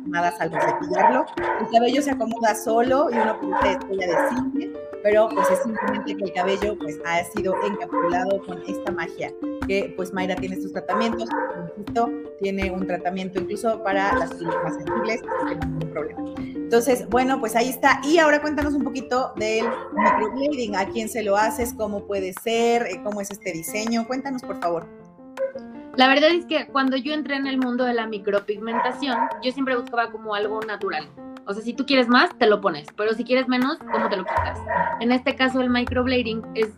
nada 0.07 0.31
salvo 0.31 0.57
cepillarlo. 0.59 1.25
El 1.59 1.69
cabello 1.71 2.01
se 2.01 2.09
acomoda 2.09 2.55
solo 2.55 3.09
y 3.11 3.17
uno 3.17 3.39
puede 3.39 3.73
estrella 3.73 4.07
de 4.07 4.29
cine, 4.29 4.71
pero 5.03 5.29
pues 5.29 5.47
es 5.51 5.61
simplemente 5.61 6.15
que 6.15 6.23
el 6.23 6.33
cabello 6.33 6.75
pues 6.79 6.99
ha 7.05 7.23
sido 7.25 7.53
encapsulado 7.67 8.43
con 8.45 8.63
esta 8.67 8.91
magia 8.91 9.31
que 9.67 9.93
pues 9.95 10.11
Mayra 10.11 10.35
tiene 10.35 10.55
sus 10.55 10.71
tratamientos, 10.71 11.29
tiene 12.41 12.71
un 12.71 12.87
tratamiento 12.87 13.39
incluso 13.39 13.83
para 13.83 14.13
las 14.17 14.41
más 14.41 14.75
sensibles, 14.75 15.21
así 15.21 15.49
que 15.49 15.55
no 15.55 15.61
hay 15.61 15.69
ningún 15.69 15.89
problema. 15.91 16.54
Entonces, 16.65 17.07
bueno, 17.09 17.39
pues 17.39 17.55
ahí 17.55 17.69
está. 17.69 18.01
Y 18.03 18.17
ahora 18.17 18.41
cuéntanos 18.41 18.73
un 18.73 18.83
poquito 18.83 19.33
del 19.35 19.65
microblading, 19.93 20.75
a 20.75 20.87
quién 20.87 21.09
se 21.09 21.21
lo 21.21 21.37
haces, 21.37 21.75
cómo 21.77 22.07
puede 22.07 22.33
ser, 22.33 22.87
eh, 22.87 23.01
cómo 23.03 23.21
es 23.21 23.29
este 23.29 23.51
diseño. 23.51 24.07
Cuéntanos, 24.07 24.41
por 24.41 24.59
favor. 24.59 24.87
La 25.95 26.07
verdad 26.07 26.31
es 26.31 26.47
que 26.47 26.65
cuando 26.65 26.97
yo 26.97 27.13
entré 27.13 27.35
en 27.35 27.45
el 27.45 27.59
mundo 27.59 27.83
de 27.83 27.93
la 27.93 28.07
micropigmentación, 28.07 29.15
yo 29.43 29.51
siempre 29.51 29.77
buscaba 29.77 30.11
como 30.11 30.33
algo 30.33 30.59
natural. 30.61 31.07
O 31.45 31.53
sea, 31.53 31.61
si 31.61 31.73
tú 31.73 31.85
quieres 31.85 32.07
más, 32.07 32.35
te 32.39 32.47
lo 32.47 32.59
pones, 32.61 32.87
pero 32.97 33.13
si 33.13 33.23
quieres 33.23 33.47
menos, 33.47 33.77
¿cómo 33.91 34.09
te 34.09 34.17
lo 34.17 34.25
quitas? 34.25 34.59
En 35.01 35.11
este 35.11 35.35
caso, 35.35 35.61
el 35.61 35.69
microblading 35.69 36.41
es 36.55 36.69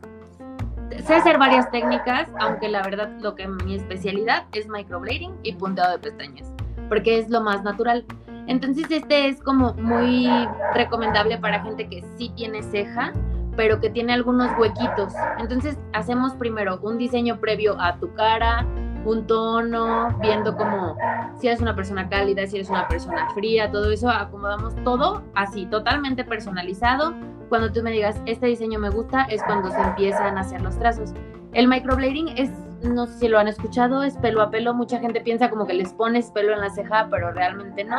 sé 1.05 1.15
hacer 1.15 1.37
varias 1.37 1.71
técnicas, 1.71 2.27
aunque 2.39 2.67
la 2.67 2.83
verdad 2.83 3.09
lo 3.21 3.35
que 3.35 3.47
mi 3.47 3.75
especialidad 3.75 4.43
es 4.51 4.67
microblading 4.67 5.33
y 5.43 5.53
punteado 5.53 5.93
de 5.93 5.99
pestañas, 5.99 6.51
porque 6.89 7.19
es 7.19 7.29
lo 7.29 7.39
más 7.39 7.63
natural. 7.63 8.05
Entonces 8.47 8.85
este 8.89 9.27
es 9.27 9.41
como 9.41 9.73
muy 9.73 10.27
recomendable 10.73 11.37
para 11.37 11.61
gente 11.61 11.87
que 11.87 12.03
sí 12.17 12.31
tiene 12.35 12.63
ceja, 12.63 13.13
pero 13.55 13.79
que 13.79 13.89
tiene 13.89 14.13
algunos 14.13 14.49
huequitos. 14.57 15.13
Entonces 15.39 15.77
hacemos 15.93 16.33
primero 16.35 16.79
un 16.81 16.97
diseño 16.97 17.39
previo 17.39 17.79
a 17.79 17.97
tu 17.97 18.13
cara, 18.13 18.65
un 19.05 19.25
tono, 19.25 20.17
viendo 20.21 20.55
como 20.55 20.95
si 21.39 21.47
eres 21.47 21.61
una 21.61 21.75
persona 21.75 22.09
cálida, 22.09 22.45
si 22.47 22.57
eres 22.57 22.69
una 22.69 22.87
persona 22.87 23.29
fría, 23.33 23.71
todo 23.71 23.91
eso, 23.91 24.09
acomodamos 24.09 24.75
todo 24.83 25.23
así, 25.35 25.65
totalmente 25.65 26.23
personalizado. 26.23 27.13
Cuando 27.49 27.71
tú 27.71 27.81
me 27.81 27.91
digas, 27.91 28.21
este 28.25 28.47
diseño 28.47 28.79
me 28.79 28.89
gusta, 28.89 29.23
es 29.23 29.41
cuando 29.43 29.69
se 29.71 29.81
empiezan 29.81 30.37
a 30.37 30.41
hacer 30.41 30.61
los 30.61 30.77
trazos. 30.77 31.13
El 31.53 31.67
microblading 31.67 32.29
es, 32.37 32.51
no 32.83 33.07
sé 33.07 33.19
si 33.19 33.27
lo 33.27 33.39
han 33.39 33.47
escuchado, 33.47 34.03
es 34.03 34.17
pelo 34.17 34.41
a 34.41 34.49
pelo. 34.49 34.73
Mucha 34.73 34.99
gente 34.99 35.21
piensa 35.21 35.49
como 35.49 35.65
que 35.65 35.73
les 35.73 35.93
pones 35.93 36.31
pelo 36.31 36.53
en 36.53 36.61
la 36.61 36.69
ceja, 36.69 37.07
pero 37.09 37.31
realmente 37.31 37.83
no. 37.83 37.97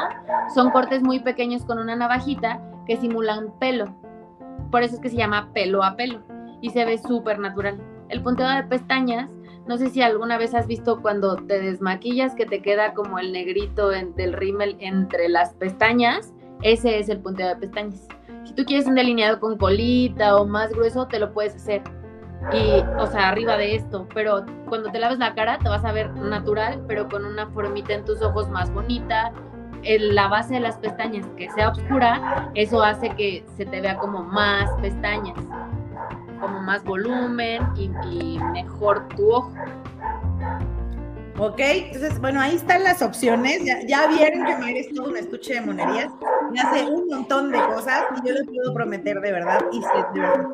Son 0.55 0.71
cortes 0.71 1.03
muy 1.03 1.21
pequeños 1.21 1.65
con 1.65 1.79
una 1.79 1.97
navajita 1.97 2.61
que 2.87 2.97
simulan 2.97 3.53
pelo. 3.59 3.95
Por 4.71 4.83
eso 4.83 4.97
es 4.97 5.01
que 5.01 5.11
se 5.11 5.17
llama 5.17 5.51
pelo 5.53 5.83
a 5.83 5.97
pelo 5.97 6.21
y 6.61 6.71
se 6.71 6.85
ve 6.85 6.99
súper 6.99 7.39
natural. 7.39 7.79
El 8.09 8.23
punteo 8.23 8.49
de 8.49 8.63
pestañas 8.65 9.29
no 9.69 9.77
sé 9.77 9.91
si 9.91 10.01
alguna 10.01 10.39
vez 10.39 10.55
has 10.55 10.67
visto 10.67 11.03
cuando 11.03 11.37
te 11.37 11.61
desmaquillas 11.61 12.35
que 12.35 12.47
te 12.47 12.63
queda 12.63 12.95
como 12.95 13.19
el 13.19 13.33
negrito 13.33 13.91
del 13.91 14.33
rímel 14.33 14.79
entre 14.81 15.29
las 15.29 15.53
pestañas. 15.53 16.33
Ese 16.63 16.99
es 16.99 17.11
el 17.11 17.21
punteo 17.21 17.49
de 17.49 17.57
pestañas. 17.57 18.09
Si 18.45 18.55
tú 18.55 18.65
quieres 18.65 18.87
un 18.87 18.95
delineado 18.95 19.39
con 19.39 19.59
colita 19.59 20.37
o 20.39 20.47
más 20.47 20.71
grueso, 20.71 21.07
te 21.07 21.19
lo 21.19 21.35
puedes 21.35 21.55
hacer. 21.55 21.83
Y, 22.53 22.83
o 22.99 23.07
sea, 23.07 23.29
arriba 23.29 23.57
de 23.57 23.75
esto. 23.77 24.07
Pero 24.15 24.45
cuando 24.69 24.91
te 24.91 24.99
laves 24.99 25.19
la 25.19 25.35
cara, 25.35 25.59
te 25.59 25.69
vas 25.69 25.85
a 25.85 25.93
ver 25.93 26.11
natural, 26.15 26.83
pero 26.87 27.09
con 27.09 27.25
una 27.25 27.47
formita 27.49 27.95
en 27.95 28.05
tus 28.05 28.23
ojos 28.23 28.49
más 28.49 28.73
bonita. 28.73 29.33
En 29.83 30.15
la 30.15 30.27
base 30.29 30.55
de 30.55 30.61
las 30.61 30.77
pestañas 30.79 31.27
que 31.37 31.49
sea 31.51 31.71
oscura, 31.71 32.51
eso 32.55 32.83
hace 32.83 33.11
que 33.11 33.45
se 33.57 33.65
te 33.65 33.81
vea 33.81 33.97
como 33.97 34.25
más 34.25 34.69
pestañas 34.81 35.37
como 36.41 36.61
más 36.61 36.85
volumen 36.85 37.63
y, 37.77 38.39
mejor 38.53 39.07
tu 39.17 39.31
ojo. 39.31 39.53
Ok, 41.41 41.61
entonces, 41.61 42.21
bueno, 42.21 42.41
ahí 42.41 42.57
están 42.57 42.83
las 42.83 43.01
opciones. 43.01 43.65
Ya, 43.65 43.81
ya 43.87 44.09
vieron 44.09 44.45
que 44.45 44.57
me 44.57 44.71
eres 44.73 44.93
todo 44.93 45.11
un 45.11 45.17
estuche 45.17 45.55
de 45.55 45.61
monerías. 45.61 46.13
Me 46.51 46.61
hace 46.61 46.85
un 46.85 47.07
montón 47.07 47.53
de 47.53 47.59
cosas 47.59 48.07
y 48.17 48.27
yo 48.27 48.35
les 48.35 48.45
puedo 48.45 48.75
prometer 48.75 49.21
de 49.21 49.33
verdad, 49.33 49.61
y 49.71 49.81
de 49.81 50.21
verdad, 50.21 50.47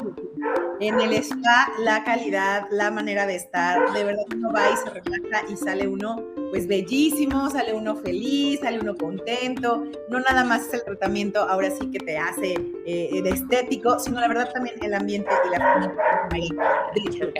en 0.80 1.00
el 1.00 1.12
spa, 1.14 1.68
la 1.78 2.04
calidad, 2.04 2.66
la 2.70 2.90
manera 2.90 3.26
de 3.26 3.36
estar, 3.36 3.92
de 3.94 4.04
verdad 4.04 4.24
uno 4.34 4.52
va 4.52 4.70
y 4.72 4.76
se 4.76 4.90
relaja 4.90 5.44
y 5.48 5.56
sale 5.56 5.88
uno 5.88 6.22
pues 6.50 6.66
bellísimo, 6.66 7.48
sale 7.50 7.72
uno 7.72 7.96
feliz, 7.96 8.60
sale 8.60 8.80
uno 8.80 8.94
contento, 8.96 9.84
no 10.08 10.20
nada 10.20 10.44
más 10.44 10.66
es 10.68 10.74
el 10.74 10.84
tratamiento 10.84 11.40
ahora 11.40 11.70
sí 11.70 11.90
que 11.90 11.98
te 11.98 12.18
hace 12.18 12.54
eh, 12.86 13.20
de 13.22 13.30
estético, 13.30 13.98
sino 13.98 14.20
la 14.20 14.28
verdad 14.28 14.52
también 14.52 14.76
el 14.82 14.94
ambiente 14.94 15.30
y 15.46 15.50
la 15.50 15.90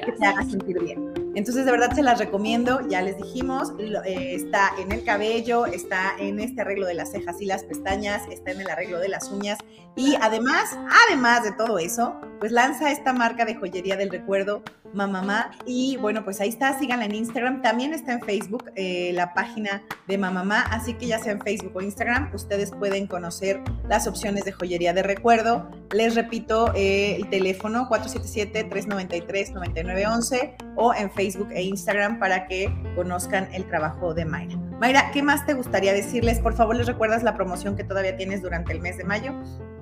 que 0.06 0.12
te 0.12 0.26
haga 0.26 0.42
sentir 0.44 0.80
bien. 0.80 1.13
Entonces, 1.34 1.64
de 1.64 1.72
verdad 1.72 1.92
se 1.94 2.02
las 2.02 2.18
recomiendo, 2.18 2.80
ya 2.88 3.02
les 3.02 3.16
dijimos, 3.16 3.72
eh, 3.78 4.34
está 4.34 4.72
en 4.78 4.92
el 4.92 5.04
cabello, 5.04 5.66
está 5.66 6.14
en 6.18 6.38
este 6.38 6.60
arreglo 6.60 6.86
de 6.86 6.94
las 6.94 7.10
cejas 7.10 7.40
y 7.40 7.46
las 7.46 7.64
pestañas, 7.64 8.22
está 8.30 8.52
en 8.52 8.60
el 8.60 8.70
arreglo 8.70 8.98
de 9.00 9.08
las 9.08 9.30
uñas 9.30 9.58
y 9.96 10.14
además, 10.20 10.76
además 11.08 11.42
de 11.42 11.52
todo 11.52 11.78
eso, 11.78 12.16
pues 12.44 12.52
lanza 12.52 12.92
esta 12.92 13.14
marca 13.14 13.46
de 13.46 13.54
joyería 13.54 13.96
del 13.96 14.10
recuerdo, 14.10 14.62
Mamamá, 14.92 15.52
y 15.64 15.96
bueno, 15.96 16.24
pues 16.24 16.42
ahí 16.42 16.50
está, 16.50 16.78
síganla 16.78 17.06
en 17.06 17.14
Instagram, 17.14 17.62
también 17.62 17.94
está 17.94 18.12
en 18.12 18.20
Facebook 18.20 18.70
eh, 18.76 19.12
la 19.14 19.32
página 19.32 19.82
de 20.06 20.18
Mamamá, 20.18 20.60
así 20.60 20.92
que 20.92 21.06
ya 21.06 21.18
sea 21.18 21.32
en 21.32 21.40
Facebook 21.40 21.74
o 21.74 21.80
Instagram, 21.80 22.28
ustedes 22.34 22.70
pueden 22.72 23.06
conocer 23.06 23.62
las 23.88 24.06
opciones 24.06 24.44
de 24.44 24.52
joyería 24.52 24.92
de 24.92 25.02
recuerdo. 25.02 25.70
Les 25.90 26.14
repito, 26.14 26.70
eh, 26.74 27.16
el 27.16 27.30
teléfono 27.30 27.88
477-393-9911 27.88 30.56
o 30.76 30.92
en 30.92 31.10
Facebook 31.12 31.48
e 31.50 31.62
Instagram 31.62 32.18
para 32.18 32.46
que 32.46 32.70
conozcan 32.94 33.48
el 33.54 33.64
trabajo 33.64 34.12
de 34.12 34.26
Mayra. 34.26 34.58
Mayra, 34.78 35.10
¿qué 35.12 35.22
más 35.22 35.46
te 35.46 35.54
gustaría 35.54 35.94
decirles? 35.94 36.40
Por 36.40 36.52
favor, 36.52 36.76
les 36.76 36.86
recuerdas 36.86 37.22
la 37.22 37.34
promoción 37.34 37.74
que 37.74 37.84
todavía 37.84 38.18
tienes 38.18 38.42
durante 38.42 38.74
el 38.74 38.80
mes 38.80 38.98
de 38.98 39.04
mayo. 39.04 39.32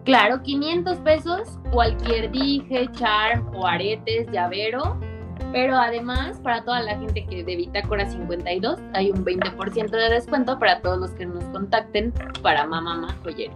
Claro, 0.05 0.43
500 0.43 0.99
pesos, 0.99 1.59
cualquier 1.71 2.31
dije, 2.33 2.89
charm 2.93 3.55
o 3.55 3.67
aretes, 3.67 4.27
llavero. 4.33 4.99
Pero 5.53 5.77
además, 5.77 6.39
para 6.43 6.65
toda 6.65 6.81
la 6.83 6.99
gente 6.99 7.27
que 7.27 7.45
de 7.45 7.57
Bitácora 7.57 8.09
52, 8.09 8.79
hay 8.95 9.11
un 9.11 9.25
20% 9.25 9.91
de 9.91 10.09
descuento 10.11 10.59
para 10.59 10.81
todos 10.81 10.99
los 10.99 11.11
que 11.11 11.27
nos 11.27 11.45
contacten 11.47 12.13
para 12.43 12.67
Mamá 12.67 13.17
Joyería. 13.23 13.53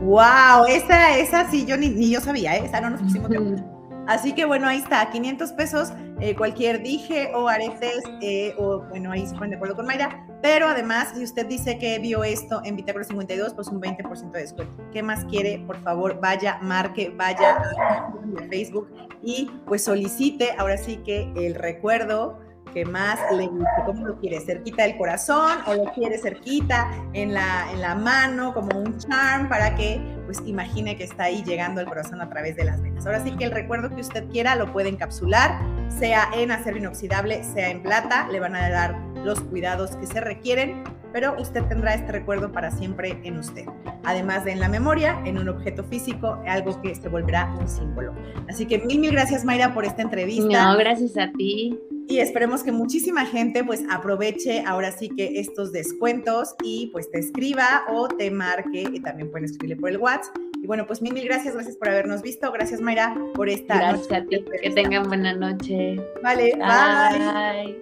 ¡Wow! 0.00 0.66
Esa, 0.68 1.18
esa 1.18 1.50
sí, 1.50 1.66
yo 1.66 1.76
ni, 1.76 2.10
yo 2.10 2.20
sabía, 2.20 2.56
¿eh? 2.56 2.62
esa 2.64 2.80
no 2.80 2.90
nos 2.90 3.02
pusimos 3.02 3.28
de 3.30 3.62
Así 4.06 4.32
que 4.32 4.46
bueno, 4.46 4.66
ahí 4.66 4.78
está, 4.78 5.10
500 5.10 5.52
pesos, 5.52 5.92
eh, 6.20 6.34
cualquier 6.34 6.82
dije 6.82 7.30
o 7.34 7.48
aretes, 7.48 8.02
eh, 8.20 8.54
o 8.58 8.80
bueno, 8.88 9.12
ahí 9.12 9.26
se 9.26 9.34
ponen 9.34 9.50
de 9.50 9.56
acuerdo 9.56 9.76
con 9.76 9.86
Mayra. 9.86 10.26
Pero 10.42 10.66
además, 10.66 11.12
si 11.14 11.24
usted 11.24 11.46
dice 11.46 11.78
que 11.78 11.98
vio 11.98 12.24
esto 12.24 12.60
en 12.64 12.76
Bitácora 12.76 13.04
52, 13.04 13.54
pues 13.54 13.68
un 13.68 13.80
20% 13.80 14.30
de 14.30 14.40
descuento. 14.40 14.82
¿Qué 14.92 15.02
más 15.02 15.24
quiere? 15.24 15.58
Por 15.66 15.80
favor, 15.82 16.20
vaya, 16.20 16.58
marque, 16.62 17.12
vaya 17.16 17.56
a 17.56 18.12
Facebook 18.48 18.88
y 19.22 19.50
pues 19.66 19.84
solicite 19.84 20.52
ahora 20.58 20.76
sí 20.76 20.98
que 20.98 21.32
el 21.36 21.54
recuerdo 21.54 22.38
que 22.72 22.84
más 22.84 23.18
le 23.32 23.46
guste, 23.46 23.82
cómo 23.86 24.06
lo 24.06 24.18
quiere, 24.18 24.40
cerquita 24.40 24.82
del 24.84 24.96
corazón 24.96 25.58
o 25.66 25.74
lo 25.74 25.92
quiere 25.92 26.18
cerquita 26.18 26.90
en 27.12 27.34
la, 27.34 27.70
en 27.72 27.80
la 27.80 27.94
mano, 27.94 28.54
como 28.54 28.78
un 28.78 28.98
charm 28.98 29.48
para 29.48 29.74
que 29.74 30.00
pues 30.26 30.42
imagine 30.44 30.96
que 30.96 31.04
está 31.04 31.24
ahí 31.24 31.42
llegando 31.42 31.80
al 31.80 31.86
corazón 31.86 32.20
a 32.20 32.28
través 32.28 32.54
de 32.56 32.64
las 32.64 32.82
venas. 32.82 33.06
Ahora 33.06 33.22
sí 33.24 33.32
que 33.32 33.44
el 33.44 33.50
recuerdo 33.50 33.88
que 33.88 34.02
usted 34.02 34.28
quiera 34.28 34.56
lo 34.56 34.72
puede 34.72 34.90
encapsular, 34.90 35.58
sea 35.88 36.28
en 36.34 36.50
acero 36.50 36.76
inoxidable, 36.76 37.42
sea 37.44 37.70
en 37.70 37.82
plata, 37.82 38.28
le 38.28 38.38
van 38.38 38.54
a 38.54 38.68
dar 38.68 38.94
los 39.24 39.40
cuidados 39.40 39.96
que 39.96 40.06
se 40.06 40.20
requieren, 40.20 40.84
pero 41.12 41.34
usted 41.40 41.64
tendrá 41.64 41.94
este 41.94 42.12
recuerdo 42.12 42.52
para 42.52 42.70
siempre 42.70 43.18
en 43.24 43.38
usted. 43.38 43.64
Además 44.04 44.44
de 44.44 44.52
en 44.52 44.60
la 44.60 44.68
memoria, 44.68 45.18
en 45.24 45.38
un 45.38 45.48
objeto 45.48 45.82
físico, 45.84 46.38
algo 46.46 46.80
que 46.82 46.94
se 46.94 47.08
volverá 47.08 47.50
un 47.58 47.66
símbolo. 47.66 48.14
Así 48.48 48.66
que 48.66 48.78
mil, 48.78 49.00
mil 49.00 49.12
gracias 49.12 49.44
Mayra 49.44 49.72
por 49.72 49.84
esta 49.84 50.02
entrevista. 50.02 50.72
No, 50.72 50.76
gracias 50.76 51.16
a 51.16 51.30
ti 51.32 51.78
y 52.08 52.20
esperemos 52.20 52.62
que 52.62 52.72
muchísima 52.72 53.26
gente 53.26 53.62
pues 53.62 53.84
aproveche 53.90 54.64
ahora 54.66 54.92
sí 54.92 55.10
que 55.10 55.38
estos 55.40 55.72
descuentos 55.72 56.54
y 56.62 56.86
pues 56.86 57.10
te 57.10 57.18
escriba 57.18 57.84
o 57.88 58.08
te 58.08 58.30
marque 58.30 58.88
y 58.90 59.00
también 59.00 59.30
pueden 59.30 59.44
escribirle 59.44 59.76
por 59.76 59.90
el 59.90 59.98
WhatsApp. 59.98 60.34
Y 60.62 60.66
bueno, 60.66 60.86
pues 60.86 61.02
mil, 61.02 61.12
mil 61.12 61.24
gracias, 61.24 61.54
gracias 61.54 61.76
por 61.76 61.90
habernos 61.90 62.22
visto. 62.22 62.50
Gracias 62.50 62.80
Mayra 62.80 63.14
por 63.34 63.50
esta 63.50 63.76
Gracias 63.76 64.10
a 64.10 64.24
ti, 64.24 64.42
que 64.62 64.70
tengan 64.70 65.06
buena 65.06 65.34
noche. 65.34 66.00
Vale, 66.22 66.56
bye. 66.56 67.76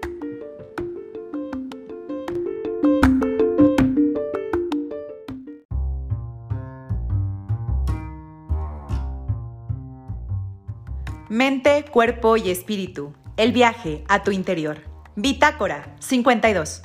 Mente, 11.28 11.84
cuerpo 11.92 12.36
y 12.36 12.50
espíritu 12.50 13.12
el 13.36 13.52
viaje 13.52 14.04
a 14.08 14.22
tu 14.22 14.30
interior. 14.30 14.78
Bitácora 15.14 15.94
52. 16.00 16.82